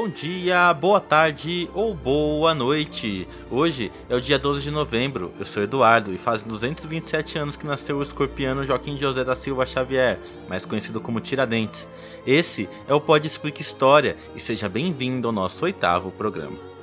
Bom 0.00 0.08
dia, 0.08 0.72
boa 0.74 1.00
tarde 1.00 1.68
ou 1.74 1.92
boa 1.92 2.54
noite. 2.54 3.26
Hoje 3.50 3.90
é 4.08 4.14
o 4.14 4.20
dia 4.20 4.38
12 4.38 4.62
de 4.62 4.70
novembro. 4.70 5.32
Eu 5.40 5.44
sou 5.44 5.60
Eduardo 5.60 6.14
e 6.14 6.16
faz 6.16 6.40
227 6.40 7.36
anos 7.36 7.56
que 7.56 7.66
nasceu 7.66 7.98
o 7.98 8.02
escorpiano 8.02 8.64
Joaquim 8.64 8.96
José 8.96 9.24
da 9.24 9.34
Silva 9.34 9.66
Xavier, 9.66 10.20
mais 10.48 10.64
conhecido 10.64 11.00
como 11.00 11.20
Tiradentes. 11.20 11.88
Esse 12.24 12.68
é 12.86 12.94
o 12.94 13.00
Pode 13.00 13.26
Explica 13.26 13.60
História 13.60 14.16
e 14.36 14.40
seja 14.40 14.68
bem-vindo 14.68 15.26
ao 15.26 15.32
nosso 15.32 15.64
oitavo 15.64 16.12
programa. 16.12 16.77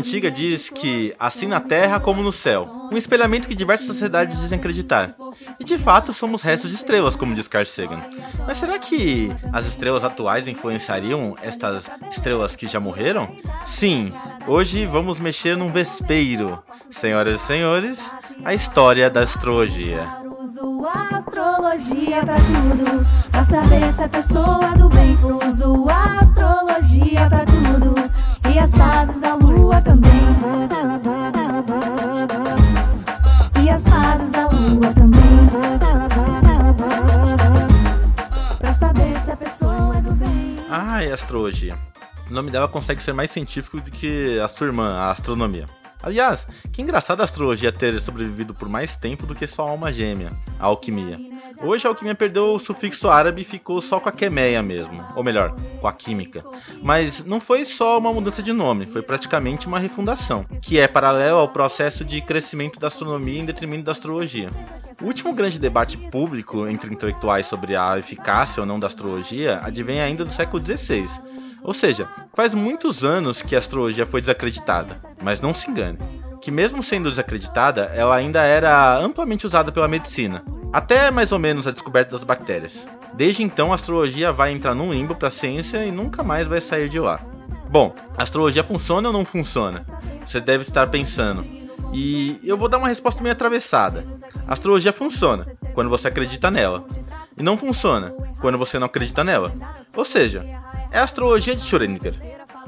Antiga 0.00 0.30
diz 0.30 0.70
que 0.70 1.14
assim 1.18 1.46
na 1.46 1.60
terra 1.60 2.00
como 2.00 2.22
no 2.22 2.32
céu, 2.32 2.88
um 2.90 2.96
espelhamento 2.96 3.46
que 3.46 3.54
diversas 3.54 3.86
sociedades 3.86 4.40
dizem 4.40 4.58
acreditar. 4.58 5.14
E 5.58 5.64
de 5.64 5.78
fato 5.78 6.12
somos 6.12 6.42
restos 6.42 6.70
de 6.70 6.76
estrelas, 6.76 7.14
como 7.14 7.34
diz 7.34 7.46
Carl 7.46 7.64
Sagan. 7.64 8.02
Mas 8.46 8.56
será 8.56 8.78
que 8.78 9.30
as 9.52 9.66
estrelas 9.66 10.02
atuais 10.02 10.48
influenciariam 10.48 11.36
estas 11.42 11.88
estrelas 12.10 12.56
que 12.56 12.66
já 12.66 12.80
morreram? 12.80 13.30
Sim, 13.66 14.12
hoje 14.46 14.86
vamos 14.86 15.20
mexer 15.20 15.56
num 15.56 15.70
vespeiro. 15.70 16.62
Senhoras 16.90 17.42
e 17.42 17.46
senhores, 17.46 18.12
a 18.44 18.54
história 18.54 19.10
da 19.10 19.20
astrologia. 19.20 20.08
Uso 20.40 20.86
a 20.86 21.16
astrologia 21.18 22.24
pra 22.24 22.36
tudo, 22.36 23.06
pra 23.30 23.44
saber 23.44 23.92
se 23.92 24.02
a 24.02 24.08
pessoa 24.08 24.72
é 24.72 24.78
do 24.78 24.88
bem. 24.88 25.16
Uso 25.46 25.86
a 25.88 26.20
astrologia 26.20 27.28
pra 27.28 27.44
tudo, 27.44 27.94
e 28.52 28.58
as 28.58 28.70
fases 28.70 29.20
da 29.20 29.34
lua 29.34 29.69
Ai, 41.30 41.36
astrologia. 41.36 41.78
O 42.28 42.32
nome 42.32 42.50
dela 42.50 42.66
consegue 42.66 43.00
ser 43.00 43.12
mais 43.12 43.30
científico 43.30 43.80
do 43.80 43.90
que 43.90 44.38
a 44.40 44.48
sua 44.48 44.66
irmã, 44.66 44.96
a 44.96 45.12
astronomia. 45.12 45.66
Aliás, 46.02 46.46
que 46.72 46.82
engraçado 46.82 47.20
a 47.20 47.24
astrologia 47.24 47.70
ter 47.70 48.00
sobrevivido 48.00 48.52
por 48.52 48.68
mais 48.68 48.96
tempo 48.96 49.26
do 49.26 49.34
que 49.34 49.46
sua 49.46 49.68
alma 49.68 49.92
gêmea, 49.92 50.32
a 50.58 50.66
alquimia. 50.66 51.29
Hoje 51.62 51.86
a 51.86 51.90
alquimia 51.90 52.14
perdeu 52.14 52.54
o 52.54 52.58
sufixo 52.58 53.08
árabe 53.08 53.42
e 53.42 53.44
ficou 53.44 53.82
só 53.82 53.98
com 54.00 54.08
a 54.08 54.12
quemeia 54.12 54.62
mesmo, 54.62 55.04
ou 55.14 55.24
melhor, 55.24 55.54
com 55.80 55.86
a 55.86 55.92
química. 55.92 56.44
Mas 56.82 57.24
não 57.24 57.40
foi 57.40 57.64
só 57.64 57.98
uma 57.98 58.12
mudança 58.12 58.42
de 58.42 58.52
nome, 58.52 58.86
foi 58.86 59.02
praticamente 59.02 59.66
uma 59.66 59.78
refundação, 59.78 60.44
que 60.62 60.78
é 60.78 60.88
paralelo 60.88 61.38
ao 61.38 61.48
processo 61.48 62.04
de 62.04 62.20
crescimento 62.20 62.78
da 62.78 62.86
astronomia 62.86 63.40
em 63.40 63.44
detrimento 63.44 63.84
da 63.84 63.92
astrologia. 63.92 64.50
O 65.02 65.06
último 65.06 65.32
grande 65.32 65.58
debate 65.58 65.96
público 65.96 66.66
entre 66.66 66.92
intelectuais 66.92 67.46
sobre 67.46 67.74
a 67.74 67.98
eficácia 67.98 68.60
ou 68.60 68.66
não 68.66 68.78
da 68.78 68.86
astrologia 68.86 69.60
advém 69.62 70.00
ainda 70.00 70.24
do 70.24 70.32
século 70.32 70.64
XVI. 70.64 71.08
Ou 71.62 71.74
seja, 71.74 72.08
faz 72.34 72.54
muitos 72.54 73.04
anos 73.04 73.42
que 73.42 73.54
a 73.54 73.58
astrologia 73.58 74.06
foi 74.06 74.20
desacreditada, 74.20 75.00
mas 75.22 75.40
não 75.40 75.52
se 75.52 75.70
engane, 75.70 75.98
que 76.40 76.50
mesmo 76.50 76.82
sendo 76.82 77.10
desacreditada, 77.10 77.90
ela 77.94 78.16
ainda 78.16 78.42
era 78.42 78.98
amplamente 78.98 79.46
usada 79.46 79.70
pela 79.70 79.88
medicina, 79.88 80.42
até 80.72 81.10
mais 81.10 81.32
ou 81.32 81.38
menos 81.38 81.66
a 81.66 81.70
descoberta 81.70 82.12
das 82.12 82.24
bactérias. 82.24 82.86
Desde 83.14 83.42
então, 83.42 83.72
a 83.72 83.74
astrologia 83.74 84.32
vai 84.32 84.52
entrar 84.52 84.74
num 84.74 84.92
limbo 84.92 85.14
para 85.14 85.28
a 85.28 85.30
ciência 85.30 85.84
e 85.84 85.90
nunca 85.90 86.22
mais 86.22 86.46
vai 86.46 86.60
sair 86.60 86.88
de 86.88 87.00
lá. 87.00 87.20
Bom, 87.68 87.94
a 88.16 88.22
astrologia 88.22 88.64
funciona 88.64 89.08
ou 89.08 89.12
não 89.12 89.24
funciona? 89.24 89.84
Você 90.24 90.40
deve 90.40 90.64
estar 90.64 90.86
pensando. 90.88 91.44
E 91.92 92.38
eu 92.44 92.56
vou 92.56 92.68
dar 92.68 92.78
uma 92.78 92.88
resposta 92.88 93.22
meio 93.22 93.32
atravessada. 93.32 94.04
A 94.46 94.52
astrologia 94.52 94.92
funciona 94.92 95.46
quando 95.74 95.90
você 95.90 96.08
acredita 96.08 96.50
nela, 96.50 96.84
e 97.36 97.42
não 97.42 97.56
funciona 97.56 98.12
quando 98.40 98.58
você 98.58 98.78
não 98.78 98.86
acredita 98.86 99.24
nela. 99.24 99.52
Ou 99.96 100.04
seja, 100.04 100.44
é 100.90 100.98
a 100.98 101.04
astrologia 101.04 101.56
de 101.56 101.62
Schrödinger. 101.62 102.14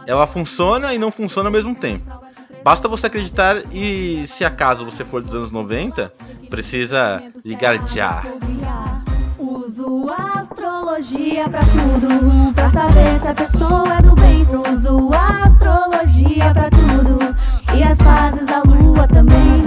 Ela 0.07 0.27
funciona 0.27 0.95
e 0.95 0.99
não 0.99 1.13
funciona 1.13 1.49
ao 1.49 1.53
mesmo 1.53 1.75
tempo. 1.75 2.22
Basta 2.65 2.89
você 2.89 3.07
acreditar 3.07 3.63
e, 3.73 4.25
se 4.29 4.45
acaso 4.45 4.85
você 4.85 5.05
for 5.05 5.23
dos 5.23 5.35
anos 5.35 5.51
90, 5.51 6.13
precisa 6.49 7.23
ligar 7.45 7.89
já. 7.89 8.25
Uso 9.39 10.09
astrologia 10.11 11.49
pra 11.49 11.61
tudo, 11.61 12.53
pra 12.55 12.71
saber 12.71 13.21
se 13.21 13.29
a 13.29 13.35
pessoa 13.35 13.95
é 13.95 14.03
do 14.03 14.15
bem. 14.15 14.47
Uso 14.73 15.11
astrologia 15.13 16.53
pra 16.53 16.71
tudo, 16.71 17.19
e 17.77 17.83
as 17.83 17.99
fases 17.99 18.47
da 18.47 18.63
lua 18.63 19.09
também. 19.09 19.63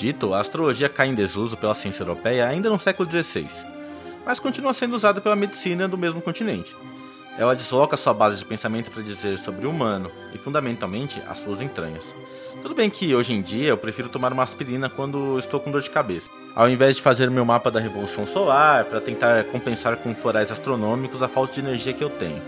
Dito, 0.00 0.32
a 0.32 0.40
astrologia 0.40 0.88
cai 0.88 1.08
em 1.08 1.14
desuso 1.14 1.58
pela 1.58 1.74
ciência 1.74 2.02
europeia 2.02 2.48
ainda 2.48 2.70
no 2.70 2.80
século 2.80 3.08
XVI, 3.10 3.46
mas 4.24 4.40
continua 4.40 4.72
sendo 4.72 4.96
usada 4.96 5.20
pela 5.20 5.36
medicina 5.36 5.86
do 5.86 5.98
mesmo 5.98 6.22
continente. 6.22 6.74
Ela 7.36 7.54
desloca 7.54 7.98
sua 7.98 8.14
base 8.14 8.38
de 8.38 8.44
pensamento 8.46 8.90
para 8.90 9.02
dizer 9.02 9.38
sobre 9.38 9.66
o 9.66 9.70
humano 9.70 10.10
e, 10.32 10.38
fundamentalmente, 10.38 11.22
as 11.28 11.38
suas 11.38 11.60
entranhas. 11.60 12.14
Tudo 12.62 12.74
bem 12.74 12.88
que 12.88 13.14
hoje 13.14 13.34
em 13.34 13.42
dia 13.42 13.68
eu 13.68 13.76
prefiro 13.76 14.08
tomar 14.08 14.32
uma 14.32 14.42
aspirina 14.42 14.88
quando 14.88 15.38
estou 15.38 15.60
com 15.60 15.70
dor 15.70 15.82
de 15.82 15.90
cabeça, 15.90 16.30
ao 16.54 16.68
invés 16.68 16.96
de 16.96 17.02
fazer 17.02 17.30
meu 17.30 17.44
mapa 17.44 17.70
da 17.70 17.78
revolução 17.78 18.26
solar 18.26 18.86
para 18.86 19.02
tentar 19.02 19.44
compensar 19.44 19.96
com 19.98 20.14
florais 20.14 20.50
astronômicos 20.50 21.22
a 21.22 21.28
falta 21.28 21.54
de 21.54 21.60
energia 21.60 21.92
que 21.92 22.02
eu 22.02 22.10
tenho. 22.10 22.42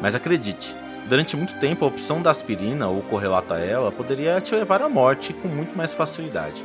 Mas 0.00 0.14
acredite, 0.14 0.74
durante 1.08 1.36
muito 1.36 1.58
tempo 1.58 1.84
a 1.84 1.88
opção 1.88 2.22
da 2.22 2.30
aspirina 2.30 2.86
ou 2.86 3.02
correlato 3.02 3.52
a 3.52 3.58
ela 3.58 3.90
poderia 3.90 4.40
te 4.40 4.54
levar 4.54 4.80
à 4.80 4.88
morte 4.88 5.32
com 5.32 5.48
muito 5.48 5.76
mais 5.76 5.92
facilidade. 5.92 6.64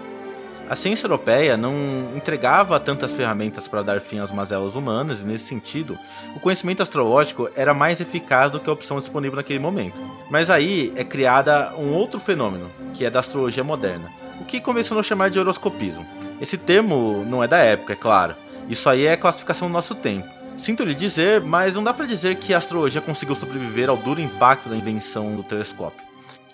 A 0.69 0.75
ciência 0.75 1.07
europeia 1.07 1.57
não 1.57 1.73
entregava 2.15 2.79
tantas 2.79 3.11
ferramentas 3.11 3.67
para 3.67 3.81
dar 3.81 3.99
fim 3.99 4.19
às 4.19 4.31
mazelas 4.31 4.75
humanas, 4.75 5.21
e 5.21 5.25
nesse 5.25 5.47
sentido, 5.47 5.97
o 6.35 6.39
conhecimento 6.39 6.83
astrológico 6.83 7.49
era 7.55 7.73
mais 7.73 7.99
eficaz 7.99 8.51
do 8.51 8.59
que 8.59 8.69
a 8.69 8.73
opção 8.73 8.99
disponível 8.99 9.37
naquele 9.37 9.57
momento. 9.57 9.99
Mas 10.29 10.51
aí 10.51 10.91
é 10.95 11.03
criada 11.03 11.73
um 11.75 11.91
outro 11.95 12.19
fenômeno, 12.19 12.69
que 12.93 13.03
é 13.03 13.09
da 13.09 13.19
astrologia 13.19 13.63
moderna, 13.63 14.11
o 14.39 14.45
que 14.45 14.61
convencionou 14.61 15.03
chamar 15.03 15.31
de 15.31 15.39
horoscopismo. 15.39 16.05
Esse 16.39 16.55
termo 16.55 17.25
não 17.25 17.43
é 17.43 17.47
da 17.47 17.57
época, 17.57 17.93
é 17.93 17.95
claro. 17.95 18.35
Isso 18.69 18.87
aí 18.87 19.07
é 19.07 19.17
classificação 19.17 19.67
do 19.67 19.73
nosso 19.73 19.95
tempo. 19.95 20.29
Sinto 20.55 20.83
lhe 20.83 20.93
dizer, 20.93 21.41
mas 21.41 21.73
não 21.73 21.83
dá 21.83 21.95
para 21.95 22.05
dizer 22.05 22.35
que 22.35 22.53
a 22.53 22.59
astrologia 22.59 23.01
conseguiu 23.01 23.35
sobreviver 23.35 23.89
ao 23.89 23.97
duro 23.97 24.21
impacto 24.21 24.69
da 24.69 24.77
invenção 24.77 25.35
do 25.35 25.41
telescópio. 25.41 26.05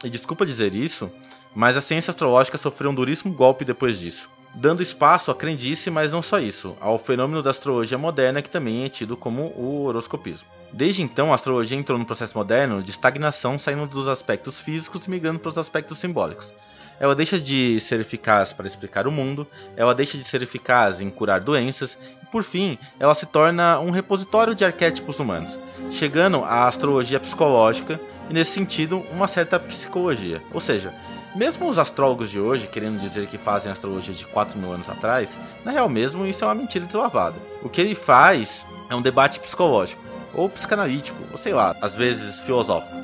E 0.06 0.10
desculpa 0.10 0.46
dizer 0.46 0.74
isso, 0.74 1.12
mas 1.56 1.78
a 1.78 1.82
ciência 1.82 2.12
astrológica 2.12 2.58
sofreu 2.58 2.92
um 2.92 2.96
duríssimo 2.96 3.34
golpe 3.34 3.64
depois 3.64 3.98
disso, 3.98 4.30
dando 4.54 4.84
espaço 4.84 5.32
à 5.32 5.36
crendice, 5.36 5.90
mas 5.90 6.12
não 6.12 6.22
só 6.22 6.38
isso, 6.38 6.76
ao 6.82 7.00
fenômeno 7.00 7.42
da 7.42 7.50
astrologia 7.50 7.98
moderna 7.98 8.42
que 8.42 8.50
também 8.50 8.84
é 8.84 8.90
tido 8.90 9.16
como 9.16 9.54
o 9.56 9.86
horoscopismo. 9.86 10.48
Desde 10.74 11.02
então, 11.02 11.32
a 11.32 11.36
astrologia 11.36 11.78
entrou 11.78 11.98
no 11.98 12.06
processo 12.06 12.38
moderno 12.38 12.84
de 12.84 12.92
estagnação, 12.92 13.58
saindo 13.58 13.88
dos 13.88 14.10
aspectos 14.10 14.60
físicos 14.60 15.06
e 15.06 15.10
migrando 15.10 15.40
para 15.40 15.50
os 15.50 15.58
aspectos 15.58 15.98
simbólicos. 15.98 16.54
Ela 17.00 17.16
deixa 17.16 17.40
de 17.40 17.80
ser 17.80 18.00
eficaz 18.00 18.54
para 18.54 18.68
explicar 18.68 19.08
o 19.08 19.12
mundo, 19.12 19.48
ela 19.76 19.94
deixa 19.94 20.18
de 20.18 20.24
ser 20.24 20.42
eficaz 20.42 21.02
em 21.02 21.10
curar 21.10 21.42
doenças, 21.42 21.98
e 22.22 22.26
por 22.28 22.44
fim, 22.44 22.78
ela 23.00 23.14
se 23.14 23.26
torna 23.26 23.80
um 23.80 23.92
repositório 23.92 24.56
de 24.56 24.64
arquétipos 24.64 25.20
humanos, 25.20 25.60
chegando 25.92 26.44
à 26.44 26.68
astrologia 26.68 27.20
psicológica 27.20 28.00
e, 28.30 28.34
nesse 28.34 28.52
sentido, 28.52 29.00
uma 29.12 29.28
certa 29.28 29.60
psicologia. 29.60 30.42
Ou 30.54 30.62
seja, 30.62 30.94
mesmo 31.36 31.68
os 31.68 31.78
astrólogos 31.78 32.32
de 32.32 32.40
hoje 32.40 32.68
querendo 32.68 33.00
dizer 33.00 33.28
que 33.28 33.38
fazem 33.38 33.72
astrologia 33.72 34.14
de 34.14 34.26
4 34.26 34.58
mil 34.58 34.72
anos 34.72 34.90
atrás, 34.90 35.38
na 35.66 35.72
real 35.72 35.90
mesmo 35.90 36.26
isso 36.26 36.44
é 36.44 36.48
uma 36.48 36.56
mentira 36.56 36.86
deslavada. 36.86 37.38
O 37.62 37.70
que 37.70 37.82
ele 37.82 37.94
faz 37.94 38.66
é 38.90 38.96
um 38.96 39.02
debate 39.02 39.40
psicológico, 39.40 40.02
ou 40.34 40.50
psicanalítico, 40.50 41.22
ou 41.32 41.38
sei 41.38 41.54
lá, 41.54 41.76
às 41.82 41.96
vezes 41.96 42.40
filosófico. 42.42 42.96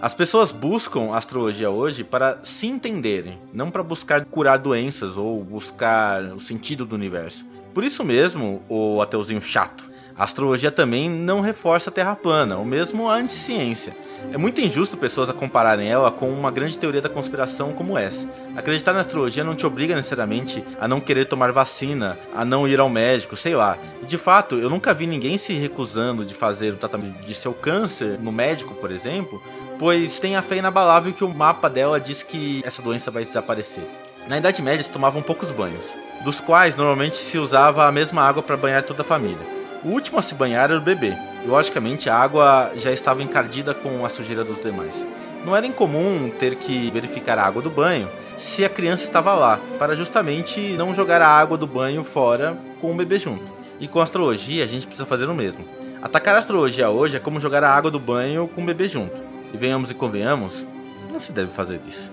As 0.00 0.14
pessoas 0.14 0.52
buscam 0.52 1.12
astrologia 1.12 1.70
hoje 1.70 2.04
para 2.04 2.38
se 2.44 2.68
entenderem, 2.68 3.36
não 3.52 3.68
para 3.68 3.82
buscar 3.82 4.24
curar 4.24 4.56
doenças 4.56 5.16
ou 5.16 5.42
buscar 5.42 6.22
o 6.22 6.38
sentido 6.38 6.86
do 6.86 6.94
universo. 6.94 7.44
Por 7.74 7.82
isso 7.82 8.04
mesmo, 8.04 8.62
o 8.68 9.02
ateuzinho 9.02 9.42
chato, 9.42 9.84
a 10.16 10.22
astrologia 10.22 10.70
também 10.70 11.10
não 11.10 11.40
reforça 11.40 11.90
a 11.90 11.92
Terra 11.92 12.14
plana, 12.14 12.56
ou 12.58 12.64
mesmo 12.64 13.08
a 13.08 13.16
anticiência. 13.16 13.96
É 14.32 14.36
muito 14.36 14.60
injusto 14.60 14.96
pessoas 14.96 15.30
a 15.30 15.32
compararem 15.32 15.88
ela 15.88 16.10
com 16.10 16.30
uma 16.30 16.50
grande 16.50 16.76
teoria 16.76 17.00
da 17.00 17.08
conspiração 17.08 17.72
como 17.72 17.96
essa. 17.96 18.28
Acreditar 18.56 18.92
na 18.92 19.00
astrologia 19.00 19.44
não 19.44 19.54
te 19.54 19.66
obriga 19.66 19.94
necessariamente 19.94 20.62
a 20.78 20.86
não 20.86 21.00
querer 21.00 21.24
tomar 21.24 21.52
vacina, 21.52 22.18
a 22.34 22.44
não 22.44 22.68
ir 22.68 22.78
ao 22.78 22.88
médico, 22.88 23.36
sei 23.36 23.54
lá. 23.54 23.78
E 24.02 24.06
de 24.06 24.18
fato, 24.18 24.56
eu 24.56 24.68
nunca 24.68 24.92
vi 24.92 25.06
ninguém 25.06 25.38
se 25.38 25.52
recusando 25.54 26.24
de 26.24 26.34
fazer 26.34 26.74
o 26.74 26.76
tratamento 26.76 27.24
de 27.24 27.34
seu 27.34 27.54
câncer 27.54 28.18
no 28.18 28.30
médico, 28.30 28.74
por 28.74 28.90
exemplo, 28.90 29.42
pois 29.78 30.18
tem 30.18 30.36
a 30.36 30.42
fé 30.42 30.56
inabalável 30.56 31.12
que 31.12 31.24
o 31.24 31.34
mapa 31.34 31.70
dela 31.70 32.00
diz 32.00 32.22
que 32.22 32.62
essa 32.64 32.82
doença 32.82 33.10
vai 33.10 33.24
desaparecer. 33.24 33.84
Na 34.28 34.36
Idade 34.36 34.60
Média 34.60 34.84
se 34.84 34.90
tomavam 34.90 35.22
poucos 35.22 35.50
banhos, 35.50 35.86
dos 36.22 36.38
quais 36.38 36.76
normalmente 36.76 37.16
se 37.16 37.38
usava 37.38 37.86
a 37.86 37.92
mesma 37.92 38.22
água 38.22 38.42
para 38.42 38.56
banhar 38.56 38.82
toda 38.82 39.02
a 39.02 39.06
família. 39.06 39.58
O 39.82 39.88
último 39.88 40.18
a 40.18 40.22
se 40.22 40.34
banhar 40.34 40.64
era 40.64 40.78
o 40.78 40.82
bebê, 40.82 41.16
e 41.44 41.48
logicamente 41.48 42.08
a 42.10 42.16
água 42.16 42.72
já 42.76 42.92
estava 42.92 43.22
encardida 43.22 43.74
com 43.74 44.04
a 44.04 44.08
sujeira 44.08 44.44
dos 44.44 44.60
demais. 44.60 45.04
Não 45.44 45.54
era 45.54 45.66
incomum 45.66 46.30
ter 46.30 46.56
que 46.56 46.90
verificar 46.90 47.38
a 47.38 47.44
água 47.44 47.62
do 47.62 47.70
banho 47.70 48.08
se 48.36 48.64
a 48.64 48.68
criança 48.68 49.04
estava 49.04 49.34
lá, 49.34 49.60
para 49.78 49.94
justamente 49.94 50.60
não 50.76 50.94
jogar 50.94 51.22
a 51.22 51.28
água 51.28 51.56
do 51.56 51.66
banho 51.66 52.04
fora 52.04 52.56
com 52.80 52.92
o 52.92 52.96
bebê 52.96 53.18
junto. 53.18 53.44
E 53.80 53.86
com 53.86 54.00
a 54.00 54.02
astrologia 54.02 54.64
a 54.64 54.66
gente 54.66 54.86
precisa 54.86 55.06
fazer 55.06 55.28
o 55.28 55.34
mesmo. 55.34 55.64
Atacar 56.02 56.34
a 56.34 56.38
astrologia 56.38 56.90
hoje 56.90 57.16
é 57.16 57.20
como 57.20 57.40
jogar 57.40 57.64
a 57.64 57.70
água 57.70 57.90
do 57.90 57.98
banho 57.98 58.48
com 58.48 58.62
o 58.62 58.66
bebê 58.66 58.88
junto. 58.88 59.20
E 59.52 59.56
venhamos 59.56 59.90
e 59.90 59.94
convenhamos, 59.94 60.64
não 61.10 61.18
se 61.18 61.32
deve 61.32 61.50
fazer 61.52 61.80
isso. 61.86 62.12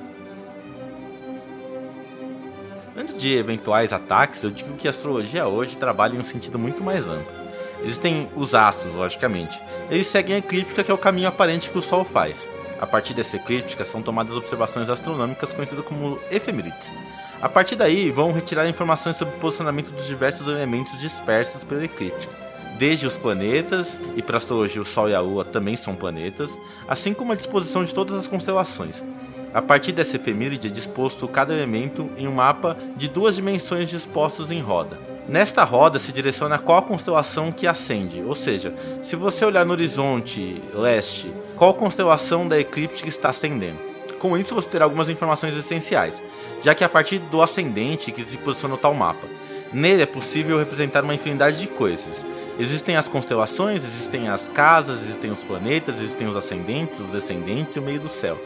Antes 2.98 3.18
de 3.18 3.36
eventuais 3.36 3.92
ataques, 3.92 4.42
eu 4.42 4.50
digo 4.50 4.74
que 4.78 4.88
a 4.88 4.92
astrologia 4.92 5.48
hoje 5.48 5.78
trabalha 5.78 6.16
em 6.16 6.20
um 6.20 6.24
sentido 6.24 6.58
muito 6.58 6.82
mais 6.82 7.08
amplo. 7.08 7.45
Existem 7.82 8.30
os 8.36 8.56
astros, 8.56 8.94
logicamente. 8.94 9.62
Eles 9.90 10.08
seguem 10.08 10.36
a 10.36 10.40
eclíptica, 10.40 10.84
que 10.84 10.92
é 10.92 10.94
o 10.94 10.98
caminho 10.98 11.28
aparente 11.28 11.70
que 11.70 11.78
o 11.78 11.82
Sol 11.82 12.04
faz. 12.04 12.46
A 12.80 12.86
partir 12.86 13.14
dessa 13.14 13.38
eclíptica 13.38 13.86
são 13.86 14.02
tomadas 14.02 14.36
observações 14.36 14.90
astronômicas 14.90 15.54
conhecidas 15.54 15.86
como 15.86 16.20
efemérides. 16.30 16.92
A 17.42 17.50
partir 17.50 17.76
daí, 17.76 18.12
vão 18.12 18.32
retirar 18.32 18.68
informações 18.68 19.18
sobre 19.18 19.36
o 19.36 19.40
posicionamento 19.40 19.92
dos 19.92 20.06
diversos 20.06 20.48
elementos 20.48 20.98
dispersos 21.00 21.64
pela 21.64 21.84
eclíptica. 21.84 22.34
Desde 22.78 23.08
os 23.08 23.16
planetas, 23.16 24.00
e 24.16 24.22
para 24.22 24.38
astrologia 24.38 24.82
o 24.82 24.86
Sol 24.86 25.10
e 25.10 25.16
a 25.16 25.22
Lua 25.22 25.46
também 25.46 25.76
são 25.76 25.96
planetas, 25.96 26.52
assim 26.88 27.14
como 27.14 27.32
a 27.32 27.36
disposição 27.36 27.86
de 27.86 27.94
todas 27.94 28.18
as 28.18 28.28
constelações. 28.28 29.02
A 29.54 29.62
partir 29.62 29.94
dessa 29.94 30.18
efeméride 30.18 30.68
é 30.68 30.72
disposto 30.72 31.28
cada 31.30 31.54
elemento 31.54 32.10
em 32.18 32.28
um 32.28 32.34
mapa 32.34 32.76
de 32.98 33.08
duas 33.08 33.38
dimensões 33.38 33.90
dispostos 33.90 34.52
em 34.52 34.60
roda. 34.60 35.15
Nesta 35.28 35.64
roda 35.64 35.98
se 35.98 36.12
direciona 36.12 36.60
qual 36.60 36.84
constelação 36.84 37.52
que 37.52 37.66
ascende, 37.66 38.22
ou 38.22 38.36
seja, 38.36 38.72
se 39.02 39.16
você 39.16 39.44
olhar 39.44 39.66
no 39.66 39.72
horizonte 39.72 40.62
leste, 40.72 41.34
qual 41.56 41.74
constelação 41.74 42.48
da 42.48 42.60
eclíptica 42.60 43.10
está 43.10 43.30
ascendendo. 43.30 43.80
Com 44.20 44.38
isso 44.38 44.54
você 44.54 44.70
terá 44.70 44.86
algumas 44.86 45.10
informações 45.10 45.56
essenciais, 45.58 46.22
já 46.62 46.76
que 46.76 46.84
é 46.84 46.86
a 46.88 46.90
partir 46.90 47.18
do 47.18 47.42
ascendente 47.42 48.12
que 48.12 48.24
se 48.24 48.38
posiciona 48.38 48.76
o 48.76 48.78
tal 48.78 48.94
mapa. 48.94 49.28
Nele 49.74 50.04
é 50.04 50.06
possível 50.06 50.60
representar 50.60 51.04
uma 51.04 51.16
infinidade 51.16 51.60
de 51.60 51.68
coisas. 51.68 52.24
Existem 52.60 52.96
as 52.96 53.10
constelações, 53.10 53.84
existem 53.84 54.30
as 54.30 54.48
casas, 54.50 55.02
existem 55.02 55.32
os 55.32 55.44
planetas, 55.44 55.98
existem 55.98 56.28
os 56.28 56.36
ascendentes, 56.36 57.00
os 57.00 57.10
descendentes 57.10 57.76
e 57.76 57.80
o 57.80 57.82
meio 57.82 58.00
do 58.00 58.10
céu. 58.10 58.40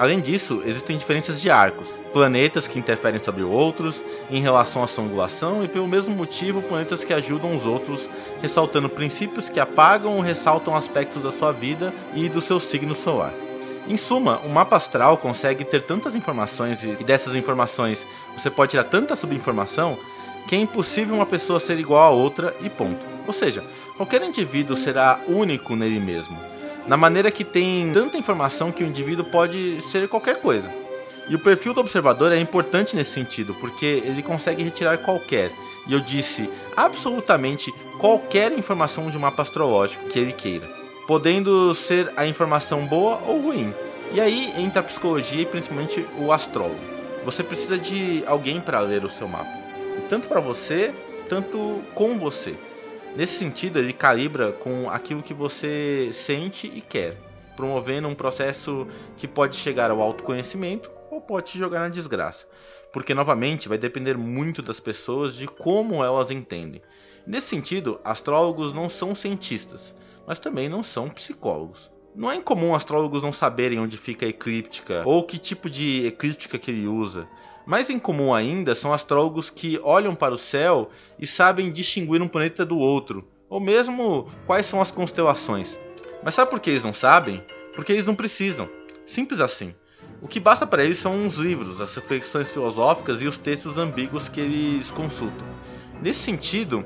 Além 0.00 0.18
disso, 0.18 0.62
existem 0.64 0.96
diferenças 0.96 1.38
de 1.38 1.50
arcos, 1.50 1.92
planetas 2.10 2.66
que 2.66 2.78
interferem 2.78 3.18
sobre 3.18 3.42
outros 3.42 4.02
em 4.30 4.40
relação 4.40 4.82
à 4.82 4.86
sua 4.86 5.04
angulação 5.04 5.62
e 5.62 5.68
pelo 5.68 5.86
mesmo 5.86 6.16
motivo 6.16 6.62
planetas 6.62 7.04
que 7.04 7.12
ajudam 7.12 7.54
os 7.54 7.66
outros, 7.66 8.08
ressaltando 8.40 8.88
princípios 8.88 9.50
que 9.50 9.60
apagam 9.60 10.16
ou 10.16 10.22
ressaltam 10.22 10.74
aspectos 10.74 11.22
da 11.22 11.30
sua 11.30 11.52
vida 11.52 11.92
e 12.14 12.30
do 12.30 12.40
seu 12.40 12.58
signo 12.58 12.94
solar. 12.94 13.34
Em 13.86 13.98
suma, 13.98 14.38
o 14.38 14.48
mapa 14.48 14.74
astral 14.74 15.18
consegue 15.18 15.66
ter 15.66 15.82
tantas 15.82 16.16
informações 16.16 16.82
e 16.82 17.04
dessas 17.04 17.34
informações 17.34 18.06
você 18.34 18.48
pode 18.48 18.70
tirar 18.70 18.84
tanta 18.84 19.14
subinformação 19.14 19.98
que 20.48 20.56
é 20.56 20.58
impossível 20.58 21.14
uma 21.14 21.26
pessoa 21.26 21.60
ser 21.60 21.78
igual 21.78 22.10
a 22.10 22.16
outra 22.16 22.56
e 22.62 22.70
ponto. 22.70 23.04
Ou 23.26 23.34
seja, 23.34 23.62
qualquer 23.98 24.22
indivíduo 24.22 24.78
será 24.78 25.20
único 25.28 25.76
nele 25.76 26.00
mesmo 26.00 26.49
na 26.86 26.96
maneira 26.96 27.30
que 27.30 27.44
tem 27.44 27.92
tanta 27.92 28.18
informação 28.18 28.72
que 28.72 28.82
o 28.82 28.86
indivíduo 28.86 29.24
pode 29.26 29.80
ser 29.90 30.08
qualquer 30.08 30.40
coisa. 30.40 30.72
E 31.28 31.34
o 31.34 31.38
perfil 31.38 31.72
do 31.72 31.80
observador 31.80 32.32
é 32.32 32.40
importante 32.40 32.96
nesse 32.96 33.12
sentido, 33.12 33.54
porque 33.54 34.02
ele 34.04 34.22
consegue 34.22 34.64
retirar 34.64 34.98
qualquer, 34.98 35.52
e 35.86 35.92
eu 35.92 36.00
disse 36.00 36.50
absolutamente 36.76 37.72
qualquer 37.98 38.50
informação 38.52 39.10
de 39.10 39.16
um 39.16 39.20
mapa 39.20 39.42
astrológico 39.42 40.08
que 40.08 40.18
ele 40.18 40.32
queira, 40.32 40.68
podendo 41.06 41.72
ser 41.74 42.12
a 42.16 42.26
informação 42.26 42.84
boa 42.84 43.20
ou 43.26 43.40
ruim. 43.40 43.72
E 44.12 44.20
aí 44.20 44.52
entra 44.56 44.80
a 44.80 44.84
psicologia 44.84 45.42
e 45.42 45.46
principalmente 45.46 46.04
o 46.18 46.32
astrólogo. 46.32 46.80
Você 47.24 47.44
precisa 47.44 47.78
de 47.78 48.24
alguém 48.26 48.60
para 48.60 48.80
ler 48.80 49.04
o 49.04 49.10
seu 49.10 49.28
mapa, 49.28 49.56
tanto 50.08 50.26
para 50.26 50.40
você, 50.40 50.92
tanto 51.28 51.80
com 51.94 52.18
você. 52.18 52.56
Nesse 53.16 53.38
sentido, 53.38 53.78
ele 53.78 53.92
calibra 53.92 54.52
com 54.52 54.88
aquilo 54.88 55.22
que 55.22 55.34
você 55.34 56.10
sente 56.12 56.68
e 56.68 56.80
quer, 56.80 57.16
promovendo 57.56 58.06
um 58.06 58.14
processo 58.14 58.86
que 59.16 59.26
pode 59.26 59.56
chegar 59.56 59.90
ao 59.90 60.00
autoconhecimento 60.00 60.90
ou 61.10 61.20
pode 61.20 61.50
te 61.50 61.58
jogar 61.58 61.80
na 61.80 61.88
desgraça, 61.88 62.46
porque 62.92 63.12
novamente 63.12 63.68
vai 63.68 63.76
depender 63.76 64.16
muito 64.16 64.62
das 64.62 64.78
pessoas 64.78 65.34
de 65.34 65.48
como 65.48 66.04
elas 66.04 66.30
entendem. 66.30 66.80
Nesse 67.26 67.48
sentido, 67.48 68.00
astrólogos 68.04 68.72
não 68.72 68.88
são 68.88 69.14
cientistas, 69.14 69.92
mas 70.26 70.38
também 70.38 70.68
não 70.68 70.82
são 70.82 71.08
psicólogos. 71.08 71.90
Não 72.14 72.30
é 72.30 72.36
incomum 72.36 72.74
astrólogos 72.74 73.22
não 73.22 73.32
saberem 73.32 73.78
onde 73.78 73.96
fica 73.96 74.24
a 74.24 74.28
eclíptica 74.28 75.02
ou 75.04 75.24
que 75.24 75.38
tipo 75.38 75.68
de 75.68 76.06
eclíptica 76.06 76.58
que 76.58 76.70
ele 76.70 76.86
usa. 76.86 77.28
Mais 77.66 77.90
incomum 77.90 78.34
ainda 78.34 78.74
são 78.74 78.92
astrólogos 78.92 79.50
que 79.50 79.78
olham 79.82 80.14
para 80.14 80.34
o 80.34 80.38
céu 80.38 80.90
e 81.18 81.26
sabem 81.26 81.70
distinguir 81.70 82.22
um 82.22 82.28
planeta 82.28 82.64
do 82.64 82.78
outro, 82.78 83.28
ou 83.48 83.60
mesmo 83.60 84.28
quais 84.46 84.66
são 84.66 84.80
as 84.80 84.90
constelações. 84.90 85.78
Mas 86.22 86.34
sabe 86.34 86.50
por 86.50 86.60
que 86.60 86.70
eles 86.70 86.82
não 86.82 86.94
sabem? 86.94 87.44
Porque 87.74 87.92
eles 87.92 88.06
não 88.06 88.14
precisam. 88.14 88.68
Simples 89.06 89.40
assim. 89.40 89.74
O 90.22 90.28
que 90.28 90.38
basta 90.38 90.66
para 90.66 90.84
eles 90.84 90.98
são 90.98 91.26
os 91.26 91.36
livros, 91.36 91.80
as 91.80 91.94
reflexões 91.94 92.48
filosóficas 92.48 93.22
e 93.22 93.26
os 93.26 93.38
textos 93.38 93.78
ambíguos 93.78 94.28
que 94.28 94.40
eles 94.40 94.90
consultam. 94.90 95.46
Nesse 96.02 96.20
sentido, 96.20 96.84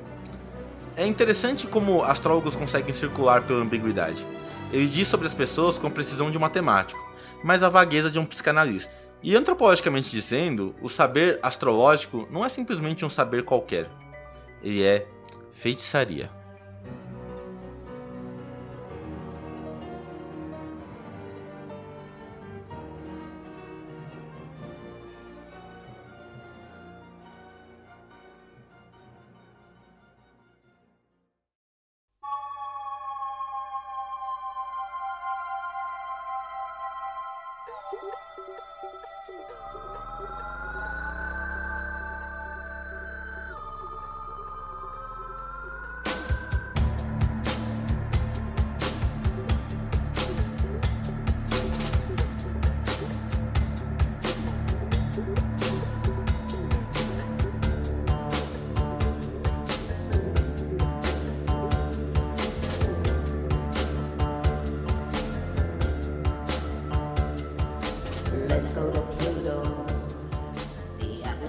é 0.96 1.06
interessante 1.06 1.66
como 1.66 2.04
astrólogos 2.04 2.54
conseguem 2.54 2.94
circular 2.94 3.44
pela 3.44 3.62
ambiguidade. 3.62 4.24
Ele 4.72 4.86
diz 4.86 5.08
sobre 5.08 5.26
as 5.26 5.34
pessoas 5.34 5.78
com 5.78 5.88
a 5.88 5.90
precisão 5.90 6.30
de 6.30 6.38
um 6.38 6.40
matemático, 6.40 7.00
mas 7.42 7.62
a 7.62 7.68
vagueza 7.68 8.10
de 8.10 8.18
um 8.18 8.24
psicanalista. 8.24 8.92
E 9.26 9.34
antropologicamente 9.34 10.10
dizendo, 10.10 10.74
o 10.82 10.88
saber 10.90 11.38
astrológico 11.42 12.28
não 12.30 12.44
é 12.44 12.48
simplesmente 12.50 13.06
um 13.06 13.10
saber 13.10 13.42
qualquer. 13.42 13.88
Ele 14.62 14.82
é 14.82 15.06
feitiçaria. 15.50 16.30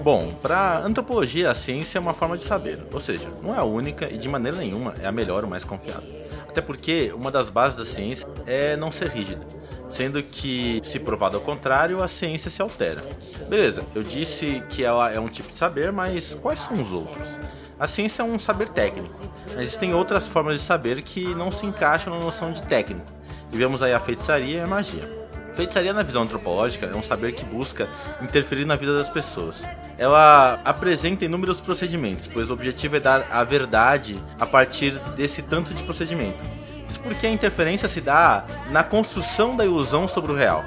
Bom, 0.06 0.32
para 0.40 0.78
antropologia, 0.78 1.50
a 1.50 1.54
ciência 1.56 1.98
é 1.98 2.00
uma 2.00 2.14
forma 2.14 2.38
de 2.38 2.44
saber, 2.44 2.78
ou 2.92 3.00
seja, 3.00 3.28
não 3.42 3.52
é 3.52 3.58
a 3.58 3.64
única 3.64 4.08
e 4.08 4.16
de 4.16 4.28
maneira 4.28 4.56
nenhuma 4.56 4.94
é 5.02 5.06
a 5.08 5.10
melhor 5.10 5.42
ou 5.42 5.50
mais 5.50 5.64
confiável. 5.64 6.08
Até 6.48 6.60
porque 6.60 7.12
uma 7.12 7.28
das 7.28 7.48
bases 7.48 7.76
da 7.76 7.84
ciência 7.84 8.24
é 8.46 8.76
não 8.76 8.92
ser 8.92 9.08
rígida, 9.08 9.44
sendo 9.90 10.22
que, 10.22 10.80
se 10.84 11.00
provado 11.00 11.36
ao 11.36 11.42
contrário, 11.42 12.04
a 12.04 12.06
ciência 12.06 12.48
se 12.48 12.62
altera. 12.62 13.02
Beleza, 13.48 13.82
eu 13.96 14.04
disse 14.04 14.62
que 14.68 14.84
ela 14.84 15.10
é 15.10 15.18
um 15.18 15.26
tipo 15.26 15.50
de 15.50 15.58
saber, 15.58 15.90
mas 15.90 16.34
quais 16.34 16.60
são 16.60 16.80
os 16.80 16.92
outros? 16.92 17.40
A 17.76 17.88
ciência 17.88 18.22
é 18.22 18.24
um 18.24 18.38
saber 18.38 18.68
técnico, 18.68 19.12
mas 19.46 19.58
existem 19.58 19.92
outras 19.92 20.28
formas 20.28 20.60
de 20.60 20.64
saber 20.64 21.02
que 21.02 21.34
não 21.34 21.50
se 21.50 21.66
encaixam 21.66 22.16
na 22.16 22.24
noção 22.24 22.52
de 22.52 22.62
técnico. 22.62 23.10
E 23.52 23.56
vemos 23.56 23.82
aí 23.82 23.92
a 23.92 23.98
feitiçaria 23.98 24.58
e 24.58 24.60
a 24.60 24.68
magia. 24.68 25.25
Feitiçaria 25.56 25.94
na 25.94 26.02
visão 26.02 26.22
antropológica 26.22 26.84
é 26.84 26.94
um 26.94 27.02
saber 27.02 27.32
que 27.32 27.42
busca 27.42 27.88
interferir 28.20 28.66
na 28.66 28.76
vida 28.76 28.94
das 28.94 29.08
pessoas. 29.08 29.62
Ela 29.96 30.60
apresenta 30.62 31.24
inúmeros 31.24 31.60
procedimentos, 31.60 32.26
pois 32.26 32.50
o 32.50 32.52
objetivo 32.52 32.96
é 32.96 33.00
dar 33.00 33.26
a 33.30 33.42
verdade 33.42 34.22
a 34.38 34.44
partir 34.44 34.90
desse 35.16 35.40
tanto 35.40 35.72
de 35.72 35.82
procedimento. 35.84 36.38
Isso 36.86 37.00
porque 37.00 37.26
a 37.26 37.30
interferência 37.30 37.88
se 37.88 38.02
dá 38.02 38.44
na 38.70 38.84
construção 38.84 39.56
da 39.56 39.64
ilusão 39.64 40.06
sobre 40.06 40.30
o 40.30 40.34
real. 40.34 40.62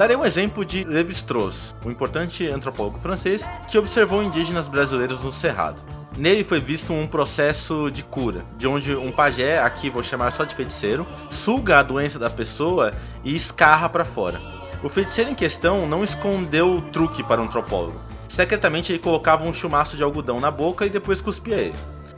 Darei 0.00 0.16
um 0.16 0.24
exemplo 0.24 0.64
de 0.64 0.82
Lévi-Strauss, 0.82 1.76
um 1.84 1.90
importante 1.90 2.48
antropólogo 2.48 2.98
francês 3.00 3.44
que 3.70 3.76
observou 3.76 4.22
indígenas 4.22 4.66
brasileiros 4.66 5.20
no 5.20 5.30
Cerrado. 5.30 5.82
Nele 6.16 6.42
foi 6.42 6.58
visto 6.58 6.90
um 6.90 7.06
processo 7.06 7.90
de 7.90 8.02
cura, 8.02 8.42
de 8.56 8.66
onde 8.66 8.96
um 8.96 9.12
pajé, 9.12 9.60
aqui 9.60 9.90
vou 9.90 10.02
chamar 10.02 10.32
só 10.32 10.44
de 10.44 10.54
feiticeiro, 10.54 11.06
suga 11.28 11.80
a 11.80 11.82
doença 11.82 12.18
da 12.18 12.30
pessoa 12.30 12.92
e 13.22 13.36
escarra 13.36 13.90
para 13.90 14.06
fora. 14.06 14.40
O 14.82 14.88
feiticeiro 14.88 15.32
em 15.32 15.34
questão 15.34 15.86
não 15.86 16.02
escondeu 16.02 16.76
o 16.76 16.80
truque 16.80 17.22
para 17.22 17.42
o 17.42 17.44
antropólogo. 17.44 18.00
Secretamente 18.30 18.92
ele 18.92 19.00
colocava 19.00 19.44
um 19.44 19.52
chumaço 19.52 19.98
de 19.98 20.02
algodão 20.02 20.40
na 20.40 20.50
boca 20.50 20.86
e 20.86 20.88
depois 20.88 21.20
cuspia 21.20 21.56
ele. 21.56 21.76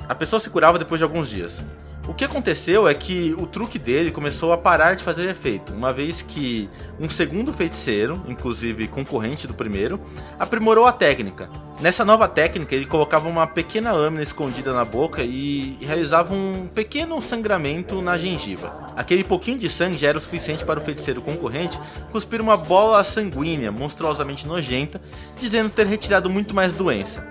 A 0.08 0.14
pessoa 0.14 0.38
se 0.38 0.48
curava 0.50 0.78
depois 0.78 1.00
de 1.00 1.02
alguns 1.02 1.28
dias. 1.28 1.60
O 2.06 2.12
que 2.12 2.24
aconteceu 2.24 2.88
é 2.88 2.94
que 2.94 3.32
o 3.38 3.46
truque 3.46 3.78
dele 3.78 4.10
começou 4.10 4.52
a 4.52 4.58
parar 4.58 4.94
de 4.94 5.04
fazer 5.04 5.28
efeito, 5.30 5.72
uma 5.72 5.92
vez 5.92 6.20
que 6.20 6.68
um 6.98 7.08
segundo 7.08 7.52
feiticeiro, 7.52 8.20
inclusive 8.26 8.88
concorrente 8.88 9.46
do 9.46 9.54
primeiro, 9.54 10.00
aprimorou 10.36 10.84
a 10.84 10.90
técnica. 10.90 11.48
Nessa 11.80 12.04
nova 12.04 12.26
técnica, 12.26 12.74
ele 12.74 12.86
colocava 12.86 13.28
uma 13.28 13.46
pequena 13.46 13.92
lâmina 13.92 14.22
escondida 14.22 14.72
na 14.72 14.84
boca 14.84 15.22
e 15.22 15.78
realizava 15.80 16.34
um 16.34 16.68
pequeno 16.74 17.22
sangramento 17.22 18.02
na 18.02 18.18
gengiva. 18.18 18.92
Aquele 18.96 19.22
pouquinho 19.22 19.58
de 19.58 19.70
sangue 19.70 19.96
já 19.96 20.08
era 20.08 20.18
o 20.18 20.20
suficiente 20.20 20.64
para 20.64 20.80
o 20.80 20.82
feiticeiro 20.82 21.22
concorrente 21.22 21.78
cuspir 22.10 22.40
uma 22.40 22.56
bola 22.56 23.02
sanguínea 23.04 23.70
monstruosamente 23.70 24.46
nojenta, 24.46 25.00
dizendo 25.40 25.70
ter 25.70 25.86
retirado 25.86 26.28
muito 26.28 26.52
mais 26.52 26.72
doença. 26.72 27.24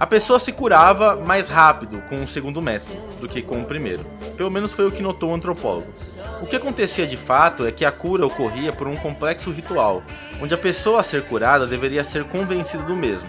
A 0.00 0.06
pessoa 0.06 0.38
se 0.38 0.52
curava 0.52 1.16
mais 1.16 1.48
rápido 1.48 2.00
com 2.02 2.22
o 2.22 2.28
segundo 2.28 2.62
método 2.62 2.96
do 3.20 3.28
que 3.28 3.42
com 3.42 3.60
o 3.60 3.64
primeiro. 3.64 4.04
Pelo 4.36 4.48
menos 4.48 4.70
foi 4.70 4.86
o 4.86 4.92
que 4.92 5.02
notou 5.02 5.32
o 5.32 5.34
antropólogo. 5.34 5.92
O 6.40 6.46
que 6.46 6.54
acontecia 6.54 7.04
de 7.04 7.16
fato 7.16 7.66
é 7.66 7.72
que 7.72 7.84
a 7.84 7.90
cura 7.90 8.24
ocorria 8.24 8.72
por 8.72 8.86
um 8.86 8.94
complexo 8.94 9.50
ritual, 9.50 10.04
onde 10.40 10.54
a 10.54 10.58
pessoa 10.58 11.00
a 11.00 11.02
ser 11.02 11.24
curada 11.24 11.66
deveria 11.66 12.04
ser 12.04 12.22
convencida 12.24 12.84
do 12.84 12.94
mesmo. 12.94 13.28